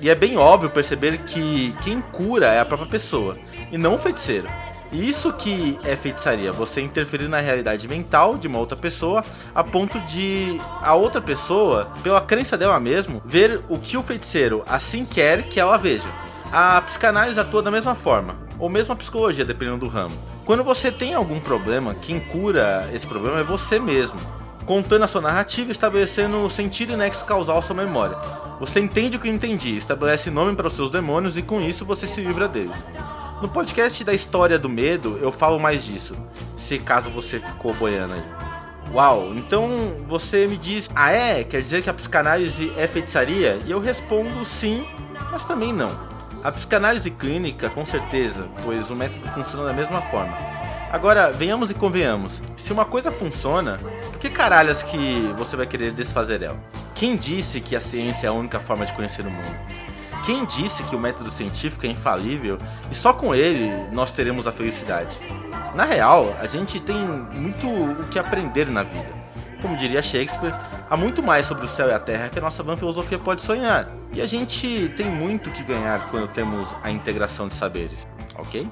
E 0.00 0.08
é 0.08 0.14
bem 0.14 0.38
óbvio 0.38 0.70
perceber 0.70 1.18
que 1.18 1.74
quem 1.84 2.00
cura 2.00 2.46
é 2.46 2.60
a 2.60 2.64
própria 2.64 2.88
pessoa, 2.88 3.36
e 3.70 3.76
não 3.76 3.96
o 3.96 3.98
feiticeiro. 3.98 4.48
Isso 4.92 5.32
que 5.32 5.78
é 5.84 5.94
feitiçaria, 5.94 6.50
você 6.50 6.80
interferir 6.80 7.28
na 7.28 7.38
realidade 7.38 7.86
mental 7.86 8.36
de 8.36 8.48
uma 8.48 8.58
outra 8.58 8.76
pessoa 8.76 9.24
a 9.54 9.62
ponto 9.62 10.00
de 10.00 10.60
a 10.80 10.94
outra 10.94 11.20
pessoa, 11.20 11.92
pela 12.02 12.20
crença 12.20 12.58
dela 12.58 12.80
mesmo, 12.80 13.22
ver 13.24 13.62
o 13.68 13.78
que 13.78 13.96
o 13.96 14.02
feiticeiro 14.02 14.64
assim 14.66 15.04
quer 15.04 15.44
que 15.44 15.60
ela 15.60 15.76
veja. 15.76 16.08
A 16.52 16.82
psicanálise 16.82 17.38
atua 17.38 17.62
da 17.62 17.70
mesma 17.70 17.94
forma, 17.94 18.36
ou 18.58 18.68
mesmo 18.68 18.92
a 18.92 18.96
psicologia, 18.96 19.44
dependendo 19.44 19.78
do 19.78 19.88
ramo. 19.88 20.16
Quando 20.44 20.64
você 20.64 20.90
tem 20.90 21.14
algum 21.14 21.38
problema, 21.38 21.94
quem 21.94 22.18
cura 22.18 22.90
esse 22.92 23.06
problema 23.06 23.38
é 23.38 23.44
você 23.44 23.78
mesmo, 23.78 24.18
contando 24.66 25.04
a 25.04 25.06
sua 25.06 25.20
narrativa 25.20 25.70
estabelecendo 25.70 26.38
o 26.38 26.50
sentido 26.50 26.94
e 26.94 26.96
nexo 26.96 27.24
causal 27.24 27.58
à 27.58 27.62
sua 27.62 27.76
memória. 27.76 28.18
Você 28.58 28.80
entende 28.80 29.16
o 29.16 29.20
que 29.20 29.28
entendi, 29.28 29.76
estabelece 29.76 30.30
nome 30.30 30.56
para 30.56 30.66
os 30.66 30.74
seus 30.74 30.90
demônios 30.90 31.36
e 31.36 31.42
com 31.42 31.60
isso 31.60 31.84
você 31.84 32.08
se 32.08 32.20
livra 32.20 32.48
deles. 32.48 32.76
No 33.40 33.48
podcast 33.48 34.04
da 34.04 34.12
história 34.12 34.58
do 34.58 34.68
medo, 34.68 35.18
eu 35.22 35.32
falo 35.32 35.58
mais 35.58 35.82
disso. 35.82 36.14
Se 36.58 36.78
caso 36.78 37.08
você 37.08 37.40
ficou 37.40 37.72
boiando 37.72 38.12
aí. 38.12 38.22
Uau, 38.92 39.32
então 39.34 39.66
você 40.06 40.46
me 40.46 40.58
diz, 40.58 40.90
ah 40.94 41.10
é? 41.10 41.42
Quer 41.42 41.62
dizer 41.62 41.82
que 41.82 41.88
a 41.88 41.94
psicanálise 41.94 42.70
é 42.76 42.86
feitiçaria? 42.86 43.58
E 43.64 43.70
eu 43.70 43.80
respondo 43.80 44.44
sim, 44.44 44.86
mas 45.32 45.42
também 45.44 45.72
não. 45.72 45.90
A 46.44 46.52
psicanálise 46.52 47.10
clínica, 47.10 47.70
com 47.70 47.86
certeza, 47.86 48.46
pois 48.62 48.90
o 48.90 48.96
método 48.96 49.26
funciona 49.28 49.64
da 49.64 49.72
mesma 49.72 50.02
forma. 50.02 50.36
Agora, 50.90 51.30
venhamos 51.32 51.70
e 51.70 51.74
convenhamos, 51.74 52.42
se 52.58 52.72
uma 52.74 52.84
coisa 52.84 53.10
funciona, 53.10 53.78
por 54.10 54.18
que 54.18 54.28
caralhas 54.28 54.82
que 54.82 55.32
você 55.38 55.56
vai 55.56 55.66
querer 55.66 55.92
desfazer 55.92 56.42
ela? 56.42 56.58
Quem 56.94 57.16
disse 57.16 57.60
que 57.60 57.74
a 57.74 57.80
ciência 57.80 58.26
é 58.26 58.28
a 58.28 58.34
única 58.34 58.60
forma 58.60 58.84
de 58.84 58.92
conhecer 58.92 59.24
o 59.24 59.30
mundo? 59.30 59.56
Quem 60.24 60.44
disse 60.44 60.82
que 60.84 60.94
o 60.94 61.00
método 61.00 61.30
científico 61.30 61.86
é 61.86 61.88
infalível 61.88 62.58
e 62.90 62.94
só 62.94 63.12
com 63.12 63.34
ele 63.34 63.70
nós 63.92 64.10
teremos 64.10 64.46
a 64.46 64.52
felicidade? 64.52 65.16
Na 65.74 65.84
real, 65.84 66.36
a 66.38 66.46
gente 66.46 66.78
tem 66.80 66.96
muito 66.96 67.66
o 67.66 68.08
que 68.08 68.18
aprender 68.18 68.66
na 68.66 68.82
vida. 68.82 69.20
Como 69.62 69.76
diria 69.76 70.02
Shakespeare, 70.02 70.54
há 70.88 70.96
muito 70.96 71.22
mais 71.22 71.46
sobre 71.46 71.66
o 71.66 71.68
céu 71.68 71.88
e 71.88 71.92
a 71.92 72.00
terra 72.00 72.28
que 72.28 72.38
a 72.38 72.42
nossa 72.42 72.62
van 72.62 72.76
filosofia 72.76 73.18
pode 73.18 73.42
sonhar. 73.42 73.88
E 74.12 74.20
a 74.20 74.26
gente 74.26 74.92
tem 74.96 75.06
muito 75.06 75.50
que 75.50 75.62
ganhar 75.62 76.08
quando 76.10 76.28
temos 76.32 76.74
a 76.82 76.90
integração 76.90 77.46
de 77.46 77.54
saberes, 77.54 78.06
ok? 78.36 78.68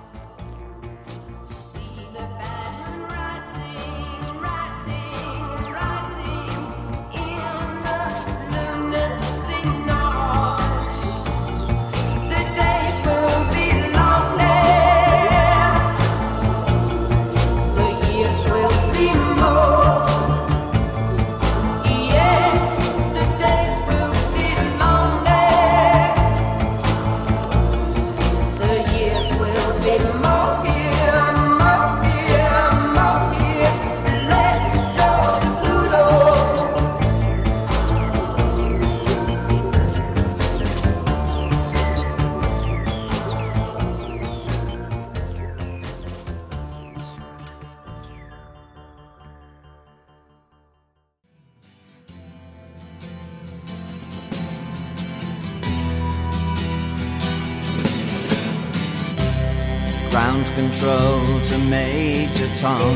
To 60.81 61.59
Major 61.59 62.49
Tom. 62.55 62.95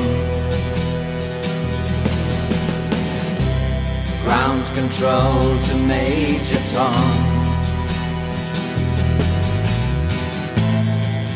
Ground 4.23 4.71
control 4.73 5.59
to 5.59 5.75
Major 5.75 6.63
Tom. 6.73 7.43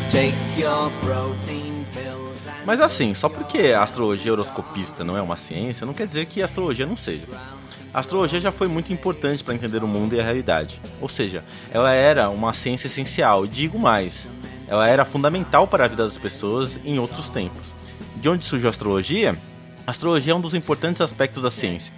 Take 0.07 0.35
your 0.57 0.89
protein 1.01 1.85
pills 1.91 2.47
and 2.47 2.65
Mas 2.65 2.79
assim, 2.79 3.13
só 3.13 3.27
porque 3.27 3.73
a 3.73 3.83
astrologia 3.83 4.31
horoscopista 4.31 5.03
não 5.03 5.17
é 5.17 5.21
uma 5.21 5.35
ciência, 5.35 5.85
não 5.85 5.93
quer 5.93 6.07
dizer 6.07 6.27
que 6.27 6.41
a 6.41 6.45
astrologia 6.45 6.85
não 6.85 6.95
seja. 6.95 7.27
A 7.93 7.99
astrologia 7.99 8.39
já 8.39 8.53
foi 8.53 8.69
muito 8.69 8.93
importante 8.93 9.43
para 9.43 9.53
entender 9.53 9.83
o 9.83 9.87
mundo 9.87 10.15
e 10.15 10.19
a 10.19 10.23
realidade. 10.23 10.79
Ou 11.01 11.09
seja, 11.09 11.43
ela 11.73 11.91
era 11.91 12.29
uma 12.29 12.53
ciência 12.53 12.87
essencial, 12.87 13.45
digo 13.45 13.77
mais, 13.77 14.27
ela 14.67 14.87
era 14.87 15.05
fundamental 15.05 15.67
para 15.67 15.85
a 15.85 15.87
vida 15.87 16.03
das 16.03 16.17
pessoas 16.17 16.79
em 16.83 16.99
outros 16.99 17.29
tempos. 17.29 17.73
De 18.15 18.29
onde 18.29 18.43
surgiu 18.43 18.67
a 18.67 18.71
astrologia? 18.71 19.35
A 19.85 19.91
astrologia 19.91 20.33
é 20.33 20.35
um 20.35 20.41
dos 20.41 20.53
importantes 20.53 20.99
aspectos 20.99 21.41
da 21.41 21.49
ciência. 21.49 21.93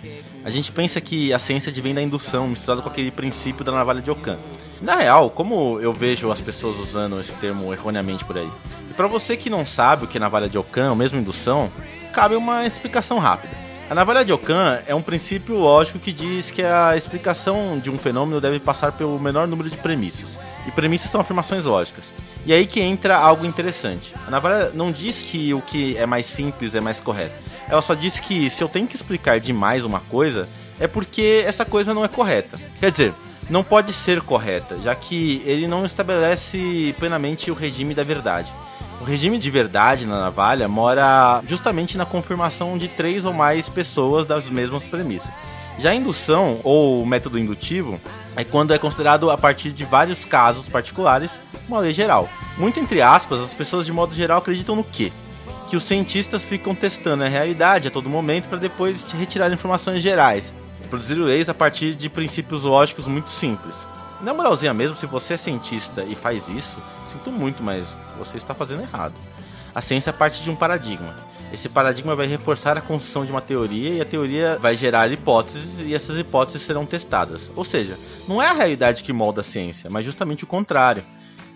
A 0.45 0.49
gente 0.51 0.71
pensa 0.71 1.01
que 1.01 1.33
a 1.33 1.39
ciência 1.39 1.71
vem 1.71 1.93
da 1.93 2.01
indução, 2.01 2.47
misturada 2.47 2.83
com 2.83 2.89
aquele 2.89 3.09
princípio 3.09 3.65
da 3.65 3.71
navalha 3.71 3.99
de 3.99 4.11
Ockham. 4.11 4.37
Na 4.79 4.95
real, 4.95 5.31
como 5.31 5.79
eu 5.79 5.91
vejo 5.91 6.31
as 6.31 6.39
pessoas 6.39 6.77
usando 6.77 7.19
esse 7.19 7.31
termo 7.39 7.73
erroneamente 7.73 8.23
por 8.23 8.37
aí? 8.37 8.49
E 8.89 8.93
para 8.93 9.07
você 9.07 9.35
que 9.35 9.49
não 9.49 9.65
sabe 9.65 10.05
o 10.05 10.07
que 10.07 10.17
é 10.17 10.19
navalha 10.19 10.47
de 10.47 10.57
Ockham, 10.57 10.91
ou 10.91 10.95
mesmo 10.95 11.19
indução, 11.19 11.71
cabe 12.13 12.35
uma 12.35 12.63
explicação 12.63 13.17
rápida. 13.17 13.57
A 13.89 13.95
navalha 13.95 14.23
de 14.23 14.31
Ockham 14.31 14.79
é 14.85 14.93
um 14.93 15.01
princípio 15.01 15.57
lógico 15.57 15.97
que 15.97 16.13
diz 16.13 16.51
que 16.51 16.61
a 16.61 16.95
explicação 16.95 17.79
de 17.79 17.89
um 17.89 17.97
fenômeno 17.97 18.39
deve 18.39 18.59
passar 18.59 18.91
pelo 18.91 19.19
menor 19.19 19.47
número 19.47 19.67
de 19.67 19.77
premissas. 19.77 20.37
E 20.67 20.71
premissas 20.71 21.09
são 21.09 21.19
afirmações 21.19 21.65
lógicas. 21.65 22.05
E 22.49 22.53
aí 22.53 22.65
que 22.65 22.81
entra 22.81 23.15
algo 23.15 23.45
interessante. 23.45 24.11
A 24.25 24.31
navalha 24.31 24.71
não 24.73 24.91
diz 24.91 25.21
que 25.21 25.53
o 25.53 25.61
que 25.61 25.95
é 25.95 26.07
mais 26.07 26.25
simples 26.25 26.73
é 26.73 26.81
mais 26.81 26.99
correto. 26.99 27.35
Ela 27.67 27.79
só 27.79 27.93
diz 27.93 28.19
que 28.19 28.49
se 28.49 28.63
eu 28.63 28.67
tenho 28.67 28.87
que 28.87 28.95
explicar 28.95 29.39
demais 29.39 29.85
uma 29.85 29.99
coisa, 29.99 30.49
é 30.79 30.87
porque 30.87 31.43
essa 31.45 31.63
coisa 31.63 31.93
não 31.93 32.03
é 32.03 32.07
correta. 32.07 32.57
Quer 32.79 32.89
dizer, 32.89 33.13
não 33.51 33.63
pode 33.63 33.93
ser 33.93 34.21
correta, 34.21 34.79
já 34.79 34.95
que 34.95 35.43
ele 35.45 35.67
não 35.67 35.85
estabelece 35.85 36.95
plenamente 36.97 37.51
o 37.51 37.53
regime 37.53 37.93
da 37.93 38.01
verdade. 38.01 38.51
O 38.99 39.03
regime 39.03 39.37
de 39.37 39.51
verdade 39.51 40.07
na 40.07 40.19
navalha 40.19 40.67
mora 40.67 41.43
justamente 41.47 41.99
na 41.99 42.05
confirmação 42.07 42.79
de 42.79 42.87
três 42.87 43.25
ou 43.25 43.31
mais 43.31 43.69
pessoas 43.69 44.25
das 44.25 44.49
mesmas 44.49 44.87
premissas. 44.87 45.29
Já 45.79 45.91
a 45.91 45.95
indução, 45.95 46.59
ou 46.61 47.05
método 47.05 47.39
indutivo, 47.39 48.01
é 48.35 48.43
quando 48.43 48.73
é 48.73 48.77
considerado 48.77 49.31
a 49.31 49.37
partir 49.37 49.71
de 49.71 49.85
vários 49.85 50.25
casos 50.25 50.67
particulares 50.67 51.39
uma 51.69 51.79
lei 51.79 51.93
geral. 51.93 52.27
Muito 52.57 52.81
entre 52.81 53.01
aspas, 53.01 53.39
as 53.39 53.53
pessoas 53.53 53.85
de 53.85 53.93
modo 53.93 54.13
geral 54.13 54.39
acreditam 54.39 54.75
no 54.75 54.83
quê? 54.83 55.09
Que 55.69 55.77
os 55.77 55.83
cientistas 55.83 56.43
ficam 56.43 56.75
testando 56.75 57.23
a 57.23 57.29
realidade 57.29 57.87
a 57.87 57.91
todo 57.91 58.09
momento 58.09 58.49
para 58.49 58.57
depois 58.57 59.09
retirar 59.13 59.53
informações 59.53 60.03
gerais, 60.03 60.53
produzir 60.89 61.13
leis 61.15 61.47
a 61.47 61.53
partir 61.53 61.95
de 61.95 62.09
princípios 62.09 62.63
lógicos 62.63 63.07
muito 63.07 63.29
simples. 63.29 63.75
Na 64.19 64.33
moralzinha 64.33 64.73
mesmo, 64.73 64.97
se 64.97 65.05
você 65.05 65.35
é 65.35 65.37
cientista 65.37 66.03
e 66.03 66.13
faz 66.13 66.45
isso, 66.49 66.83
sinto 67.09 67.31
muito, 67.31 67.63
mas 67.63 67.95
você 68.17 68.35
está 68.35 68.53
fazendo 68.53 68.81
errado. 68.81 69.13
A 69.73 69.79
ciência 69.79 70.11
parte 70.11 70.43
de 70.43 70.49
um 70.49 70.57
paradigma. 70.57 71.15
Esse 71.51 71.67
paradigma 71.67 72.15
vai 72.15 72.27
reforçar 72.27 72.77
a 72.77 72.81
construção 72.81 73.25
de 73.25 73.31
uma 73.31 73.41
teoria 73.41 73.89
e 73.89 74.01
a 74.01 74.05
teoria 74.05 74.57
vai 74.61 74.75
gerar 74.75 75.11
hipóteses 75.11 75.79
e 75.79 75.93
essas 75.95 76.17
hipóteses 76.17 76.61
serão 76.61 76.85
testadas. 76.85 77.49
Ou 77.55 77.65
seja, 77.65 77.97
não 78.27 78.41
é 78.41 78.47
a 78.47 78.53
realidade 78.53 79.03
que 79.03 79.11
molda 79.11 79.41
a 79.41 79.43
ciência, 79.43 79.89
mas 79.89 80.05
justamente 80.05 80.43
o 80.43 80.47
contrário. 80.47 81.03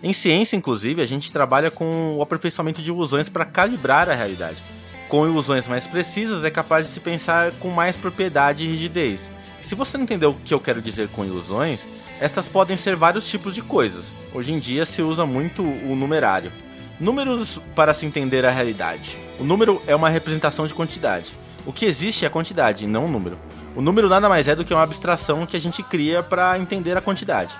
Em 0.02 0.12
ciência, 0.12 0.56
inclusive, 0.56 1.00
a 1.00 1.06
gente 1.06 1.32
trabalha 1.32 1.70
com 1.70 2.16
o 2.16 2.22
aperfeiçoamento 2.22 2.82
de 2.82 2.90
ilusões 2.90 3.28
para 3.28 3.44
calibrar 3.44 4.10
a 4.10 4.14
realidade. 4.14 4.62
Com 5.08 5.26
ilusões 5.26 5.68
mais 5.68 5.86
precisas, 5.86 6.44
é 6.44 6.50
capaz 6.50 6.86
de 6.86 6.92
se 6.92 7.00
pensar 7.00 7.52
com 7.52 7.70
mais 7.70 7.96
propriedade 7.96 8.64
e 8.64 8.68
rigidez. 8.68 9.30
Se 9.62 9.74
você 9.74 9.96
não 9.96 10.04
entendeu 10.04 10.30
o 10.30 10.34
que 10.34 10.52
eu 10.52 10.60
quero 10.60 10.82
dizer 10.82 11.08
com 11.08 11.24
ilusões, 11.24 11.88
estas 12.20 12.48
podem 12.48 12.76
ser 12.76 12.96
vários 12.96 13.26
tipos 13.26 13.54
de 13.54 13.62
coisas. 13.62 14.12
Hoje 14.34 14.52
em 14.52 14.58
dia 14.58 14.84
se 14.84 15.00
usa 15.00 15.24
muito 15.24 15.62
o 15.62 15.96
numerário. 15.96 16.52
Números 16.98 17.60
para 17.74 17.92
se 17.92 18.06
entender 18.06 18.44
a 18.46 18.50
realidade. 18.50 19.16
O 19.38 19.44
número 19.44 19.82
é 19.86 19.96
uma 19.96 20.08
representação 20.08 20.66
de 20.66 20.74
quantidade. 20.74 21.32
O 21.66 21.72
que 21.72 21.86
existe 21.86 22.24
é 22.24 22.28
a 22.28 22.30
quantidade, 22.30 22.86
não 22.86 23.06
o 23.06 23.08
número. 23.08 23.38
O 23.74 23.82
número 23.82 24.08
nada 24.08 24.28
mais 24.28 24.46
é 24.46 24.54
do 24.54 24.64
que 24.64 24.72
uma 24.72 24.82
abstração 24.82 25.44
que 25.44 25.56
a 25.56 25.60
gente 25.60 25.82
cria 25.82 26.22
para 26.22 26.58
entender 26.58 26.96
a 26.96 27.00
quantidade. 27.00 27.52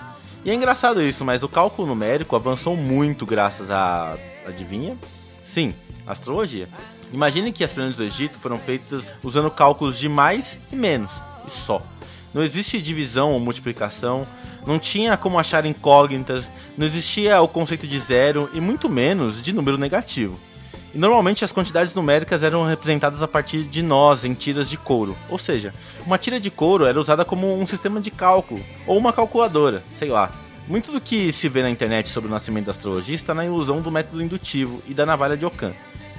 E 0.45 0.51
é 0.51 0.53
engraçado 0.53 1.01
isso, 1.01 1.25
mas 1.25 1.43
o 1.43 1.49
cálculo 1.49 1.87
numérico 1.87 2.35
avançou 2.35 2.77
muito 2.77 3.25
graças 3.25 3.69
a. 3.69 4.17
Adivinha? 4.47 4.95
Sim, 5.43 5.73
astrologia. 6.05 6.69
Imagine 7.11 7.51
que 7.51 7.63
as 7.63 7.73
pirâmides 7.73 7.97
do 7.97 8.03
Egito 8.03 8.37
foram 8.37 8.57
feitas 8.57 9.11
usando 9.23 9.49
cálculos 9.49 9.97
de 9.97 10.07
mais 10.07 10.57
e 10.71 10.75
menos, 10.75 11.09
e 11.47 11.49
só. 11.49 11.81
Não 12.35 12.43
existe 12.43 12.81
divisão 12.81 13.31
ou 13.31 13.39
multiplicação, 13.39 14.27
não 14.67 14.77
tinha 14.77 15.15
como 15.15 15.39
achar 15.39 15.65
incógnitas, 15.65 16.51
não 16.77 16.85
existia 16.85 17.41
o 17.41 17.47
conceito 17.47 17.87
de 17.87 17.97
zero 17.97 18.49
e 18.53 18.59
muito 18.59 18.89
menos 18.89 19.41
de 19.41 19.53
número 19.53 19.77
negativo. 19.77 20.37
E 20.93 20.97
normalmente 20.97 21.45
as 21.45 21.53
quantidades 21.53 21.93
numéricas 21.93 22.43
eram 22.43 22.65
representadas 22.65 23.21
a 23.23 23.27
partir 23.27 23.63
de 23.63 23.81
nós 23.81 24.25
em 24.25 24.33
tiras 24.33 24.69
de 24.69 24.75
couro. 24.75 25.15
Ou 25.29 25.39
seja, 25.39 25.73
uma 26.05 26.17
tira 26.17 26.37
de 26.37 26.51
couro 26.51 26.83
era 26.83 26.99
usada 26.99 27.23
como 27.23 27.57
um 27.57 27.65
sistema 27.65 28.01
de 28.01 28.11
cálculo, 28.11 28.61
ou 28.85 28.97
uma 28.97 29.13
calculadora, 29.13 29.81
sei 29.97 30.09
lá. 30.09 30.29
Muito 30.67 30.91
do 30.91 30.99
que 30.99 31.31
se 31.31 31.47
vê 31.47 31.61
na 31.61 31.69
internet 31.69 32.09
sobre 32.09 32.27
o 32.27 32.31
nascimento 32.31 32.65
da 32.65 32.71
astrologia 32.71 33.15
está 33.15 33.33
na 33.33 33.45
ilusão 33.45 33.79
do 33.79 33.89
método 33.89 34.21
indutivo 34.21 34.83
e 34.85 34.93
da 34.93 35.05
navalha 35.05 35.37
de 35.37 35.45
Ockham. 35.45 35.73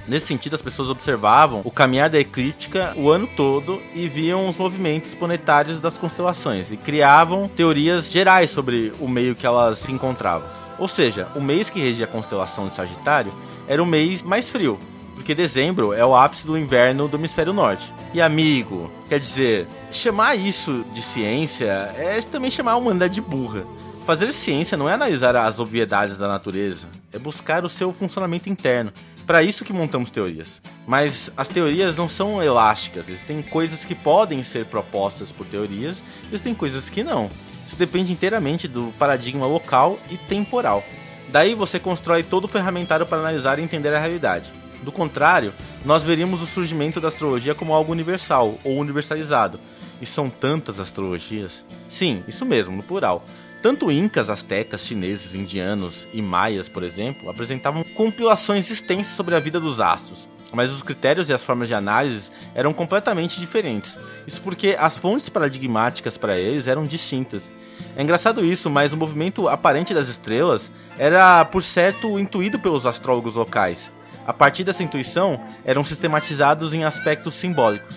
Nesse 0.07 0.27
sentido, 0.27 0.55
as 0.55 0.61
pessoas 0.61 0.89
observavam 0.89 1.61
o 1.65 1.71
caminhar 1.71 2.09
da 2.09 2.17
eclíptica 2.17 2.93
o 2.95 3.09
ano 3.09 3.27
todo 3.27 3.81
e 3.93 4.07
viam 4.07 4.47
os 4.47 4.55
movimentos 4.55 5.13
planetários 5.13 5.81
das 5.81 5.97
constelações 5.97 6.71
e 6.71 6.77
criavam 6.77 7.49
teorias 7.49 8.09
gerais 8.09 8.49
sobre 8.49 8.93
o 8.99 9.07
meio 9.07 9.35
que 9.35 9.45
elas 9.45 9.79
se 9.79 9.91
encontravam. 9.91 10.47
Ou 10.79 10.87
seja, 10.87 11.27
o 11.35 11.41
mês 11.41 11.69
que 11.69 11.81
regia 11.81 12.05
a 12.05 12.07
constelação 12.07 12.69
de 12.69 12.75
Sagitário 12.75 13.33
era 13.67 13.83
o 13.83 13.85
mês 13.85 14.21
mais 14.21 14.49
frio, 14.49 14.79
porque 15.13 15.35
dezembro 15.35 15.91
é 15.91 16.05
o 16.05 16.15
ápice 16.15 16.45
do 16.45 16.57
inverno 16.57 17.09
do 17.09 17.17
hemisfério 17.17 17.51
norte. 17.51 17.91
E 18.13 18.21
amigo, 18.21 18.89
quer 19.09 19.19
dizer, 19.19 19.67
chamar 19.91 20.35
isso 20.35 20.85
de 20.93 21.01
ciência 21.01 21.91
é 21.97 22.21
também 22.21 22.49
chamar 22.49 22.73
a 22.73 22.77
humanidade 22.77 23.15
de 23.15 23.21
burra. 23.21 23.65
Fazer 24.05 24.31
ciência 24.31 24.77
não 24.77 24.87
é 24.87 24.93
analisar 24.93 25.35
as 25.35 25.59
obviedades 25.59 26.17
da 26.17 26.29
natureza, 26.29 26.87
é 27.11 27.19
buscar 27.19 27.65
o 27.65 27.69
seu 27.69 27.91
funcionamento 27.91 28.49
interno. 28.49 28.93
Para 29.27 29.43
isso 29.43 29.65
que 29.65 29.73
montamos 29.73 30.09
teorias. 30.09 30.61
Mas 30.87 31.29
as 31.35 31.49
teorias 31.49 31.97
não 31.97 32.07
são 32.07 32.41
elásticas, 32.41 33.09
existem 33.09 33.41
coisas 33.41 33.83
que 33.83 33.93
podem 33.93 34.41
ser 34.41 34.65
propostas 34.67 35.33
por 35.33 35.45
teorias, 35.45 36.01
existem 36.23 36.55
coisas 36.55 36.89
que 36.89 37.03
não. 37.03 37.29
Isso 37.67 37.75
depende 37.75 38.13
inteiramente 38.13 38.69
do 38.69 38.93
paradigma 38.97 39.45
local 39.45 39.99
e 40.09 40.15
temporal. 40.17 40.81
Daí 41.27 41.53
você 41.53 41.77
constrói 41.77 42.23
todo 42.23 42.45
o 42.45 42.47
ferramentário 42.47 43.05
para 43.05 43.17
analisar 43.17 43.59
e 43.59 43.63
entender 43.63 43.93
a 43.93 43.99
realidade. 43.99 44.49
Do 44.81 44.93
contrário, 44.93 45.53
nós 45.83 46.03
veríamos 46.03 46.41
o 46.41 46.47
surgimento 46.47 47.01
da 47.01 47.09
astrologia 47.09 47.53
como 47.53 47.73
algo 47.73 47.91
universal 47.91 48.57
ou 48.63 48.77
universalizado. 48.77 49.59
E 49.99 50.05
são 50.05 50.29
tantas 50.29 50.79
astrologias. 50.79 51.65
Sim, 51.89 52.23
isso 52.29 52.45
mesmo, 52.45 52.77
no 52.77 52.83
plural. 52.83 53.25
Tanto 53.61 53.91
incas, 53.91 54.29
astecas, 54.29 54.81
chineses, 54.81 55.33
indianos 55.33 56.07
e 56.13 56.21
maias, 56.21 56.69
por 56.69 56.83
exemplo, 56.83 57.29
apresentavam 57.29 57.83
compilações 57.83 58.69
extensas 58.69 59.15
sobre 59.15 59.35
a 59.35 59.39
vida 59.39 59.59
dos 59.59 59.81
astros, 59.81 60.29
mas 60.53 60.71
os 60.71 60.83
critérios 60.83 61.27
e 61.29 61.33
as 61.33 61.43
formas 61.43 61.67
de 61.67 61.73
análise 61.73 62.31
eram 62.53 62.71
completamente 62.71 63.39
diferentes. 63.39 63.95
Isso 64.27 64.41
porque 64.41 64.75
as 64.79 64.97
fontes 64.97 65.27
paradigmáticas 65.27 66.17
para 66.17 66.37
eles 66.37 66.67
eram 66.67 66.85
distintas. 66.85 67.49
É 67.95 68.03
engraçado 68.03 68.45
isso, 68.45 68.69
mas 68.69 68.93
o 68.93 68.97
movimento 68.97 69.47
aparente 69.47 69.93
das 69.93 70.07
estrelas 70.07 70.71
era, 70.97 71.43
por 71.45 71.63
certo, 71.63 72.19
intuído 72.19 72.59
pelos 72.59 72.85
astrólogos 72.85 73.35
locais. 73.35 73.91
A 74.25 74.33
partir 74.33 74.63
dessa 74.63 74.83
intuição, 74.83 75.39
eram 75.63 75.83
sistematizados 75.83 76.73
em 76.73 76.83
aspectos 76.83 77.33
simbólicos. 77.33 77.95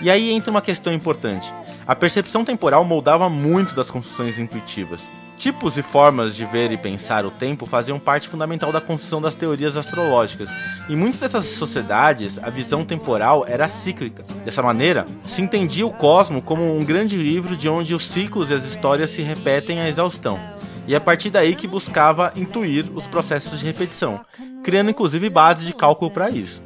E 0.00 0.10
aí 0.10 0.30
entra 0.30 0.50
uma 0.50 0.62
questão 0.62 0.92
importante. 0.92 1.52
A 1.84 1.96
percepção 1.96 2.44
temporal 2.44 2.84
moldava 2.84 3.28
muito 3.28 3.74
das 3.74 3.90
construções 3.90 4.38
intuitivas. 4.38 5.00
Tipos 5.36 5.76
e 5.76 5.82
formas 5.82 6.36
de 6.36 6.44
ver 6.44 6.70
e 6.70 6.76
pensar 6.76 7.26
o 7.26 7.30
tempo 7.30 7.66
faziam 7.66 7.98
parte 7.98 8.28
fundamental 8.28 8.70
da 8.70 8.80
construção 8.80 9.20
das 9.20 9.34
teorias 9.34 9.76
astrológicas. 9.76 10.48
Em 10.88 10.94
muitas 10.94 11.18
dessas 11.18 11.46
sociedades, 11.46 12.38
a 12.40 12.48
visão 12.48 12.84
temporal 12.84 13.44
era 13.48 13.66
cíclica. 13.66 14.22
Dessa 14.44 14.62
maneira, 14.62 15.04
se 15.26 15.42
entendia 15.42 15.84
o 15.84 15.92
cosmo 15.92 16.40
como 16.40 16.76
um 16.76 16.84
grande 16.84 17.16
livro 17.16 17.56
de 17.56 17.68
onde 17.68 17.92
os 17.92 18.08
ciclos 18.08 18.50
e 18.50 18.54
as 18.54 18.64
histórias 18.64 19.10
se 19.10 19.20
repetem 19.20 19.80
à 19.80 19.88
exaustão. 19.88 20.38
E 20.86 20.94
é 20.94 20.96
a 20.96 21.00
partir 21.00 21.30
daí 21.30 21.56
que 21.56 21.66
buscava 21.66 22.30
intuir 22.36 22.88
os 22.94 23.08
processos 23.08 23.58
de 23.58 23.66
repetição, 23.66 24.20
criando 24.62 24.90
inclusive 24.90 25.28
bases 25.28 25.66
de 25.66 25.72
cálculo 25.72 26.12
para 26.12 26.30
isso. 26.30 26.62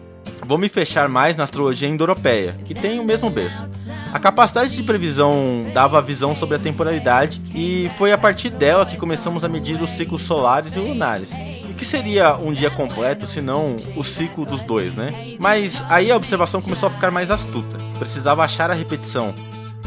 Vou 0.46 0.58
me 0.58 0.68
fechar 0.68 1.08
mais 1.08 1.34
na 1.34 1.42
astrologia 1.42 1.88
indo-europeia, 1.88 2.56
que 2.64 2.72
tem 2.72 3.00
o 3.00 3.04
mesmo 3.04 3.28
berço. 3.28 3.66
A 4.12 4.18
capacidade 4.20 4.76
de 4.76 4.82
previsão 4.84 5.66
dava 5.74 5.98
a 5.98 6.00
visão 6.00 6.36
sobre 6.36 6.54
a 6.54 6.58
temporalidade 6.60 7.40
e 7.52 7.90
foi 7.98 8.12
a 8.12 8.18
partir 8.18 8.50
dela 8.50 8.86
que 8.86 8.96
começamos 8.96 9.44
a 9.44 9.48
medir 9.48 9.82
os 9.82 9.90
ciclos 9.90 10.22
solares 10.22 10.76
e 10.76 10.78
lunares. 10.78 11.32
O 11.68 11.74
que 11.74 11.84
seria 11.84 12.36
um 12.36 12.52
dia 12.52 12.70
completo 12.70 13.26
se 13.26 13.40
não 13.40 13.74
o 13.96 14.04
ciclo 14.04 14.46
dos 14.46 14.62
dois, 14.62 14.94
né? 14.94 15.34
Mas 15.40 15.84
aí 15.88 16.12
a 16.12 16.16
observação 16.16 16.60
começou 16.60 16.88
a 16.88 16.92
ficar 16.92 17.10
mais 17.10 17.28
astuta. 17.28 17.76
Precisava 17.98 18.44
achar 18.44 18.70
a 18.70 18.74
repetição. 18.74 19.34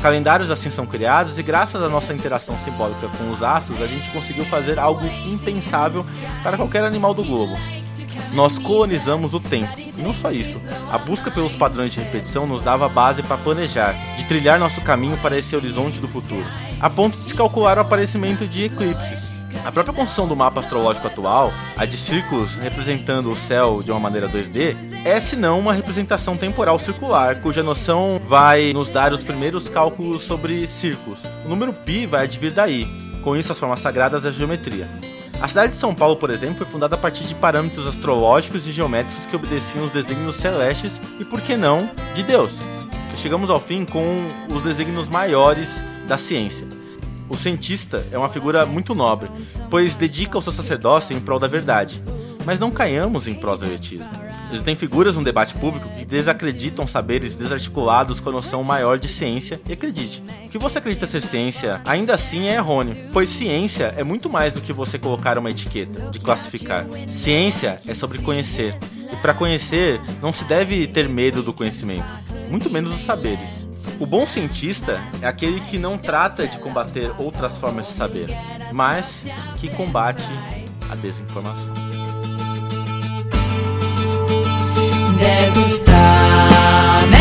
Calendários 0.01 0.51
assim 0.51 0.69
são 0.69 0.85
criados 0.85 1.39
e 1.39 1.43
graças 1.43 1.81
à 1.81 1.87
nossa 1.87 2.13
interação 2.13 2.57
simbólica 2.59 3.07
com 3.17 3.31
os 3.31 3.41
astros, 3.41 3.81
a 3.81 3.87
gente 3.87 4.09
conseguiu 4.11 4.43
fazer 4.45 4.77
algo 4.77 5.05
impensável 5.25 6.05
para 6.43 6.57
qualquer 6.57 6.83
animal 6.83 7.13
do 7.13 7.23
globo 7.23 7.57
nós 8.31 8.57
colonizamos 8.57 9.33
o 9.33 9.39
tempo. 9.39 9.73
E 9.77 10.01
não 10.01 10.13
só 10.13 10.31
isso, 10.31 10.61
a 10.91 10.97
busca 10.97 11.31
pelos 11.31 11.55
padrões 11.55 11.91
de 11.91 11.99
repetição 11.99 12.47
nos 12.47 12.63
dava 12.63 12.89
base 12.89 13.23
para 13.23 13.37
planejar, 13.37 13.93
de 14.15 14.25
trilhar 14.25 14.59
nosso 14.59 14.81
caminho 14.81 15.17
para 15.17 15.37
esse 15.37 15.55
horizonte 15.55 15.99
do 15.99 16.07
futuro, 16.07 16.45
a 16.79 16.89
ponto 16.89 17.17
de 17.17 17.25
se 17.25 17.35
calcular 17.35 17.77
o 17.77 17.81
aparecimento 17.81 18.47
de 18.47 18.65
eclipses. 18.65 19.29
A 19.65 19.71
própria 19.71 19.93
construção 19.93 20.27
do 20.27 20.35
mapa 20.35 20.59
astrológico 20.59 21.07
atual, 21.07 21.51
a 21.75 21.83
de 21.85 21.97
círculos 21.97 22.55
representando 22.55 23.31
o 23.31 23.35
céu 23.35 23.81
de 23.83 23.91
uma 23.91 23.99
maneira 23.99 24.29
2D, 24.29 24.75
é 25.03 25.19
senão 25.19 25.59
uma 25.59 25.73
representação 25.73 26.37
temporal 26.37 26.77
circular, 26.79 27.41
cuja 27.41 27.63
noção 27.63 28.21
vai 28.27 28.71
nos 28.73 28.87
dar 28.89 29.11
os 29.11 29.23
primeiros 29.23 29.67
cálculos 29.67 30.23
sobre 30.23 30.65
círculos. 30.67 31.19
O 31.45 31.49
número 31.49 31.73
pi 31.73 32.05
vai 32.05 32.23
advir 32.23 32.53
daí, 32.53 32.87
com 33.23 33.35
isso 33.35 33.51
as 33.51 33.59
formas 33.59 33.79
sagradas 33.79 34.23
da 34.23 34.31
geometria. 34.31 34.87
A 35.41 35.47
cidade 35.47 35.73
de 35.73 35.79
São 35.79 35.95
Paulo, 35.95 36.17
por 36.17 36.29
exemplo, 36.29 36.57
foi 36.57 36.67
fundada 36.67 36.95
a 36.95 36.97
partir 36.97 37.23
de 37.23 37.33
parâmetros 37.33 37.87
astrológicos 37.87 38.67
e 38.67 38.71
geométricos 38.73 39.25
que 39.25 39.35
obedeciam 39.35 39.85
os 39.85 39.91
desígnios 39.91 40.35
celestes 40.35 40.99
e, 41.17 41.23
por 41.23 41.39
que 41.41 41.55
não, 41.55 41.89
de 42.13 42.23
Deus. 42.23 42.51
Chegamos 43.15 43.49
ao 43.49 43.59
fim 43.59 43.85
com 43.85 44.29
os 44.49 44.63
desígnios 44.63 45.07
maiores 45.07 45.69
da 46.07 46.17
ciência. 46.17 46.67
O 47.29 47.37
cientista 47.37 48.05
é 48.11 48.17
uma 48.17 48.29
figura 48.29 48.65
muito 48.65 48.95
nobre, 48.95 49.29
pois 49.69 49.95
dedica 49.95 50.37
o 50.37 50.41
seu 50.41 50.51
sacerdócio 50.51 51.15
em 51.15 51.21
prol 51.21 51.39
da 51.39 51.47
verdade. 51.47 52.03
Mas 52.45 52.59
não 52.59 52.71
caiamos 52.71 53.27
em 53.27 53.35
proselitismo. 53.35 54.28
Existem 54.51 54.75
figuras 54.75 55.15
no 55.15 55.23
debate 55.23 55.53
público 55.53 55.89
que 55.89 56.05
desacreditam 56.05 56.87
saberes 56.87 57.35
desarticulados 57.35 58.19
com 58.19 58.29
a 58.29 58.33
noção 58.33 58.63
maior 58.63 58.97
de 58.97 59.07
ciência. 59.07 59.61
E 59.67 59.73
acredite, 59.73 60.23
o 60.45 60.49
que 60.49 60.57
você 60.57 60.79
acredita 60.79 61.05
ser 61.05 61.21
ciência 61.21 61.81
ainda 61.85 62.15
assim 62.15 62.47
é 62.47 62.55
errôneo, 62.55 62.95
pois 63.13 63.29
ciência 63.29 63.93
é 63.95 64.03
muito 64.03 64.29
mais 64.29 64.53
do 64.53 64.61
que 64.61 64.73
você 64.73 64.97
colocar 64.97 65.37
uma 65.37 65.51
etiqueta, 65.51 66.09
de 66.09 66.19
classificar. 66.19 66.85
Ciência 67.09 67.79
é 67.87 67.93
sobre 67.93 68.17
conhecer. 68.19 68.75
E 69.11 69.15
para 69.17 69.33
conhecer, 69.33 70.01
não 70.21 70.33
se 70.33 70.43
deve 70.45 70.87
ter 70.87 71.07
medo 71.07 71.43
do 71.43 71.53
conhecimento, 71.53 72.07
muito 72.49 72.69
menos 72.69 72.91
dos 72.91 73.01
saberes. 73.01 73.67
O 73.99 74.05
bom 74.05 74.25
cientista 74.25 75.03
é 75.21 75.27
aquele 75.27 75.59
que 75.61 75.77
não 75.77 75.97
trata 75.97 76.47
de 76.47 76.59
combater 76.59 77.11
outras 77.17 77.57
formas 77.57 77.87
de 77.87 77.93
saber, 77.93 78.27
mas 78.73 79.23
que 79.57 79.69
combate 79.69 80.23
a 80.91 80.95
desinformação. 80.95 81.88
There's 85.19 85.57
a 85.57 85.63
starman 85.63 87.11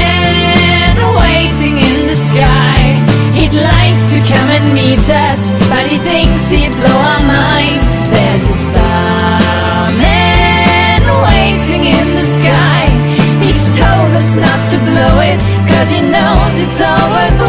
waiting 1.19 1.77
in 1.83 2.07
the 2.07 2.15
sky. 2.15 2.95
He'd 3.35 3.51
like 3.51 3.99
to 4.15 4.21
come 4.23 4.51
and 4.55 4.73
meet 4.73 5.03
us, 5.11 5.55
but 5.69 5.85
he 5.91 5.99
thinks 5.99 6.49
he'd 6.49 6.71
blow 6.79 6.95
our 6.95 7.25
minds. 7.27 8.09
There's 8.15 8.47
a 8.55 8.57
starman 8.71 9.91
waiting 11.27 11.91
in 11.91 12.15
the 12.15 12.27
sky. 12.39 12.87
He's 13.43 13.67
told 13.77 14.15
us 14.15 14.37
not 14.37 14.61
to 14.71 14.79
blow 14.79 15.19
it, 15.19 15.41
cause 15.67 15.91
he 15.91 16.01
knows 16.01 16.55
it's 16.63 16.81
all 16.81 17.11
worth 17.11 17.48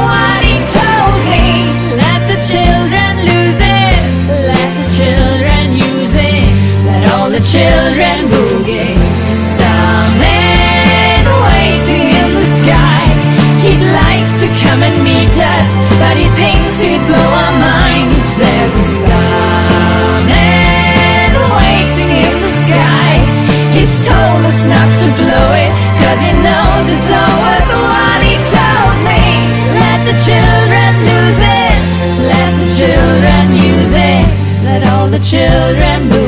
children 35.69 36.18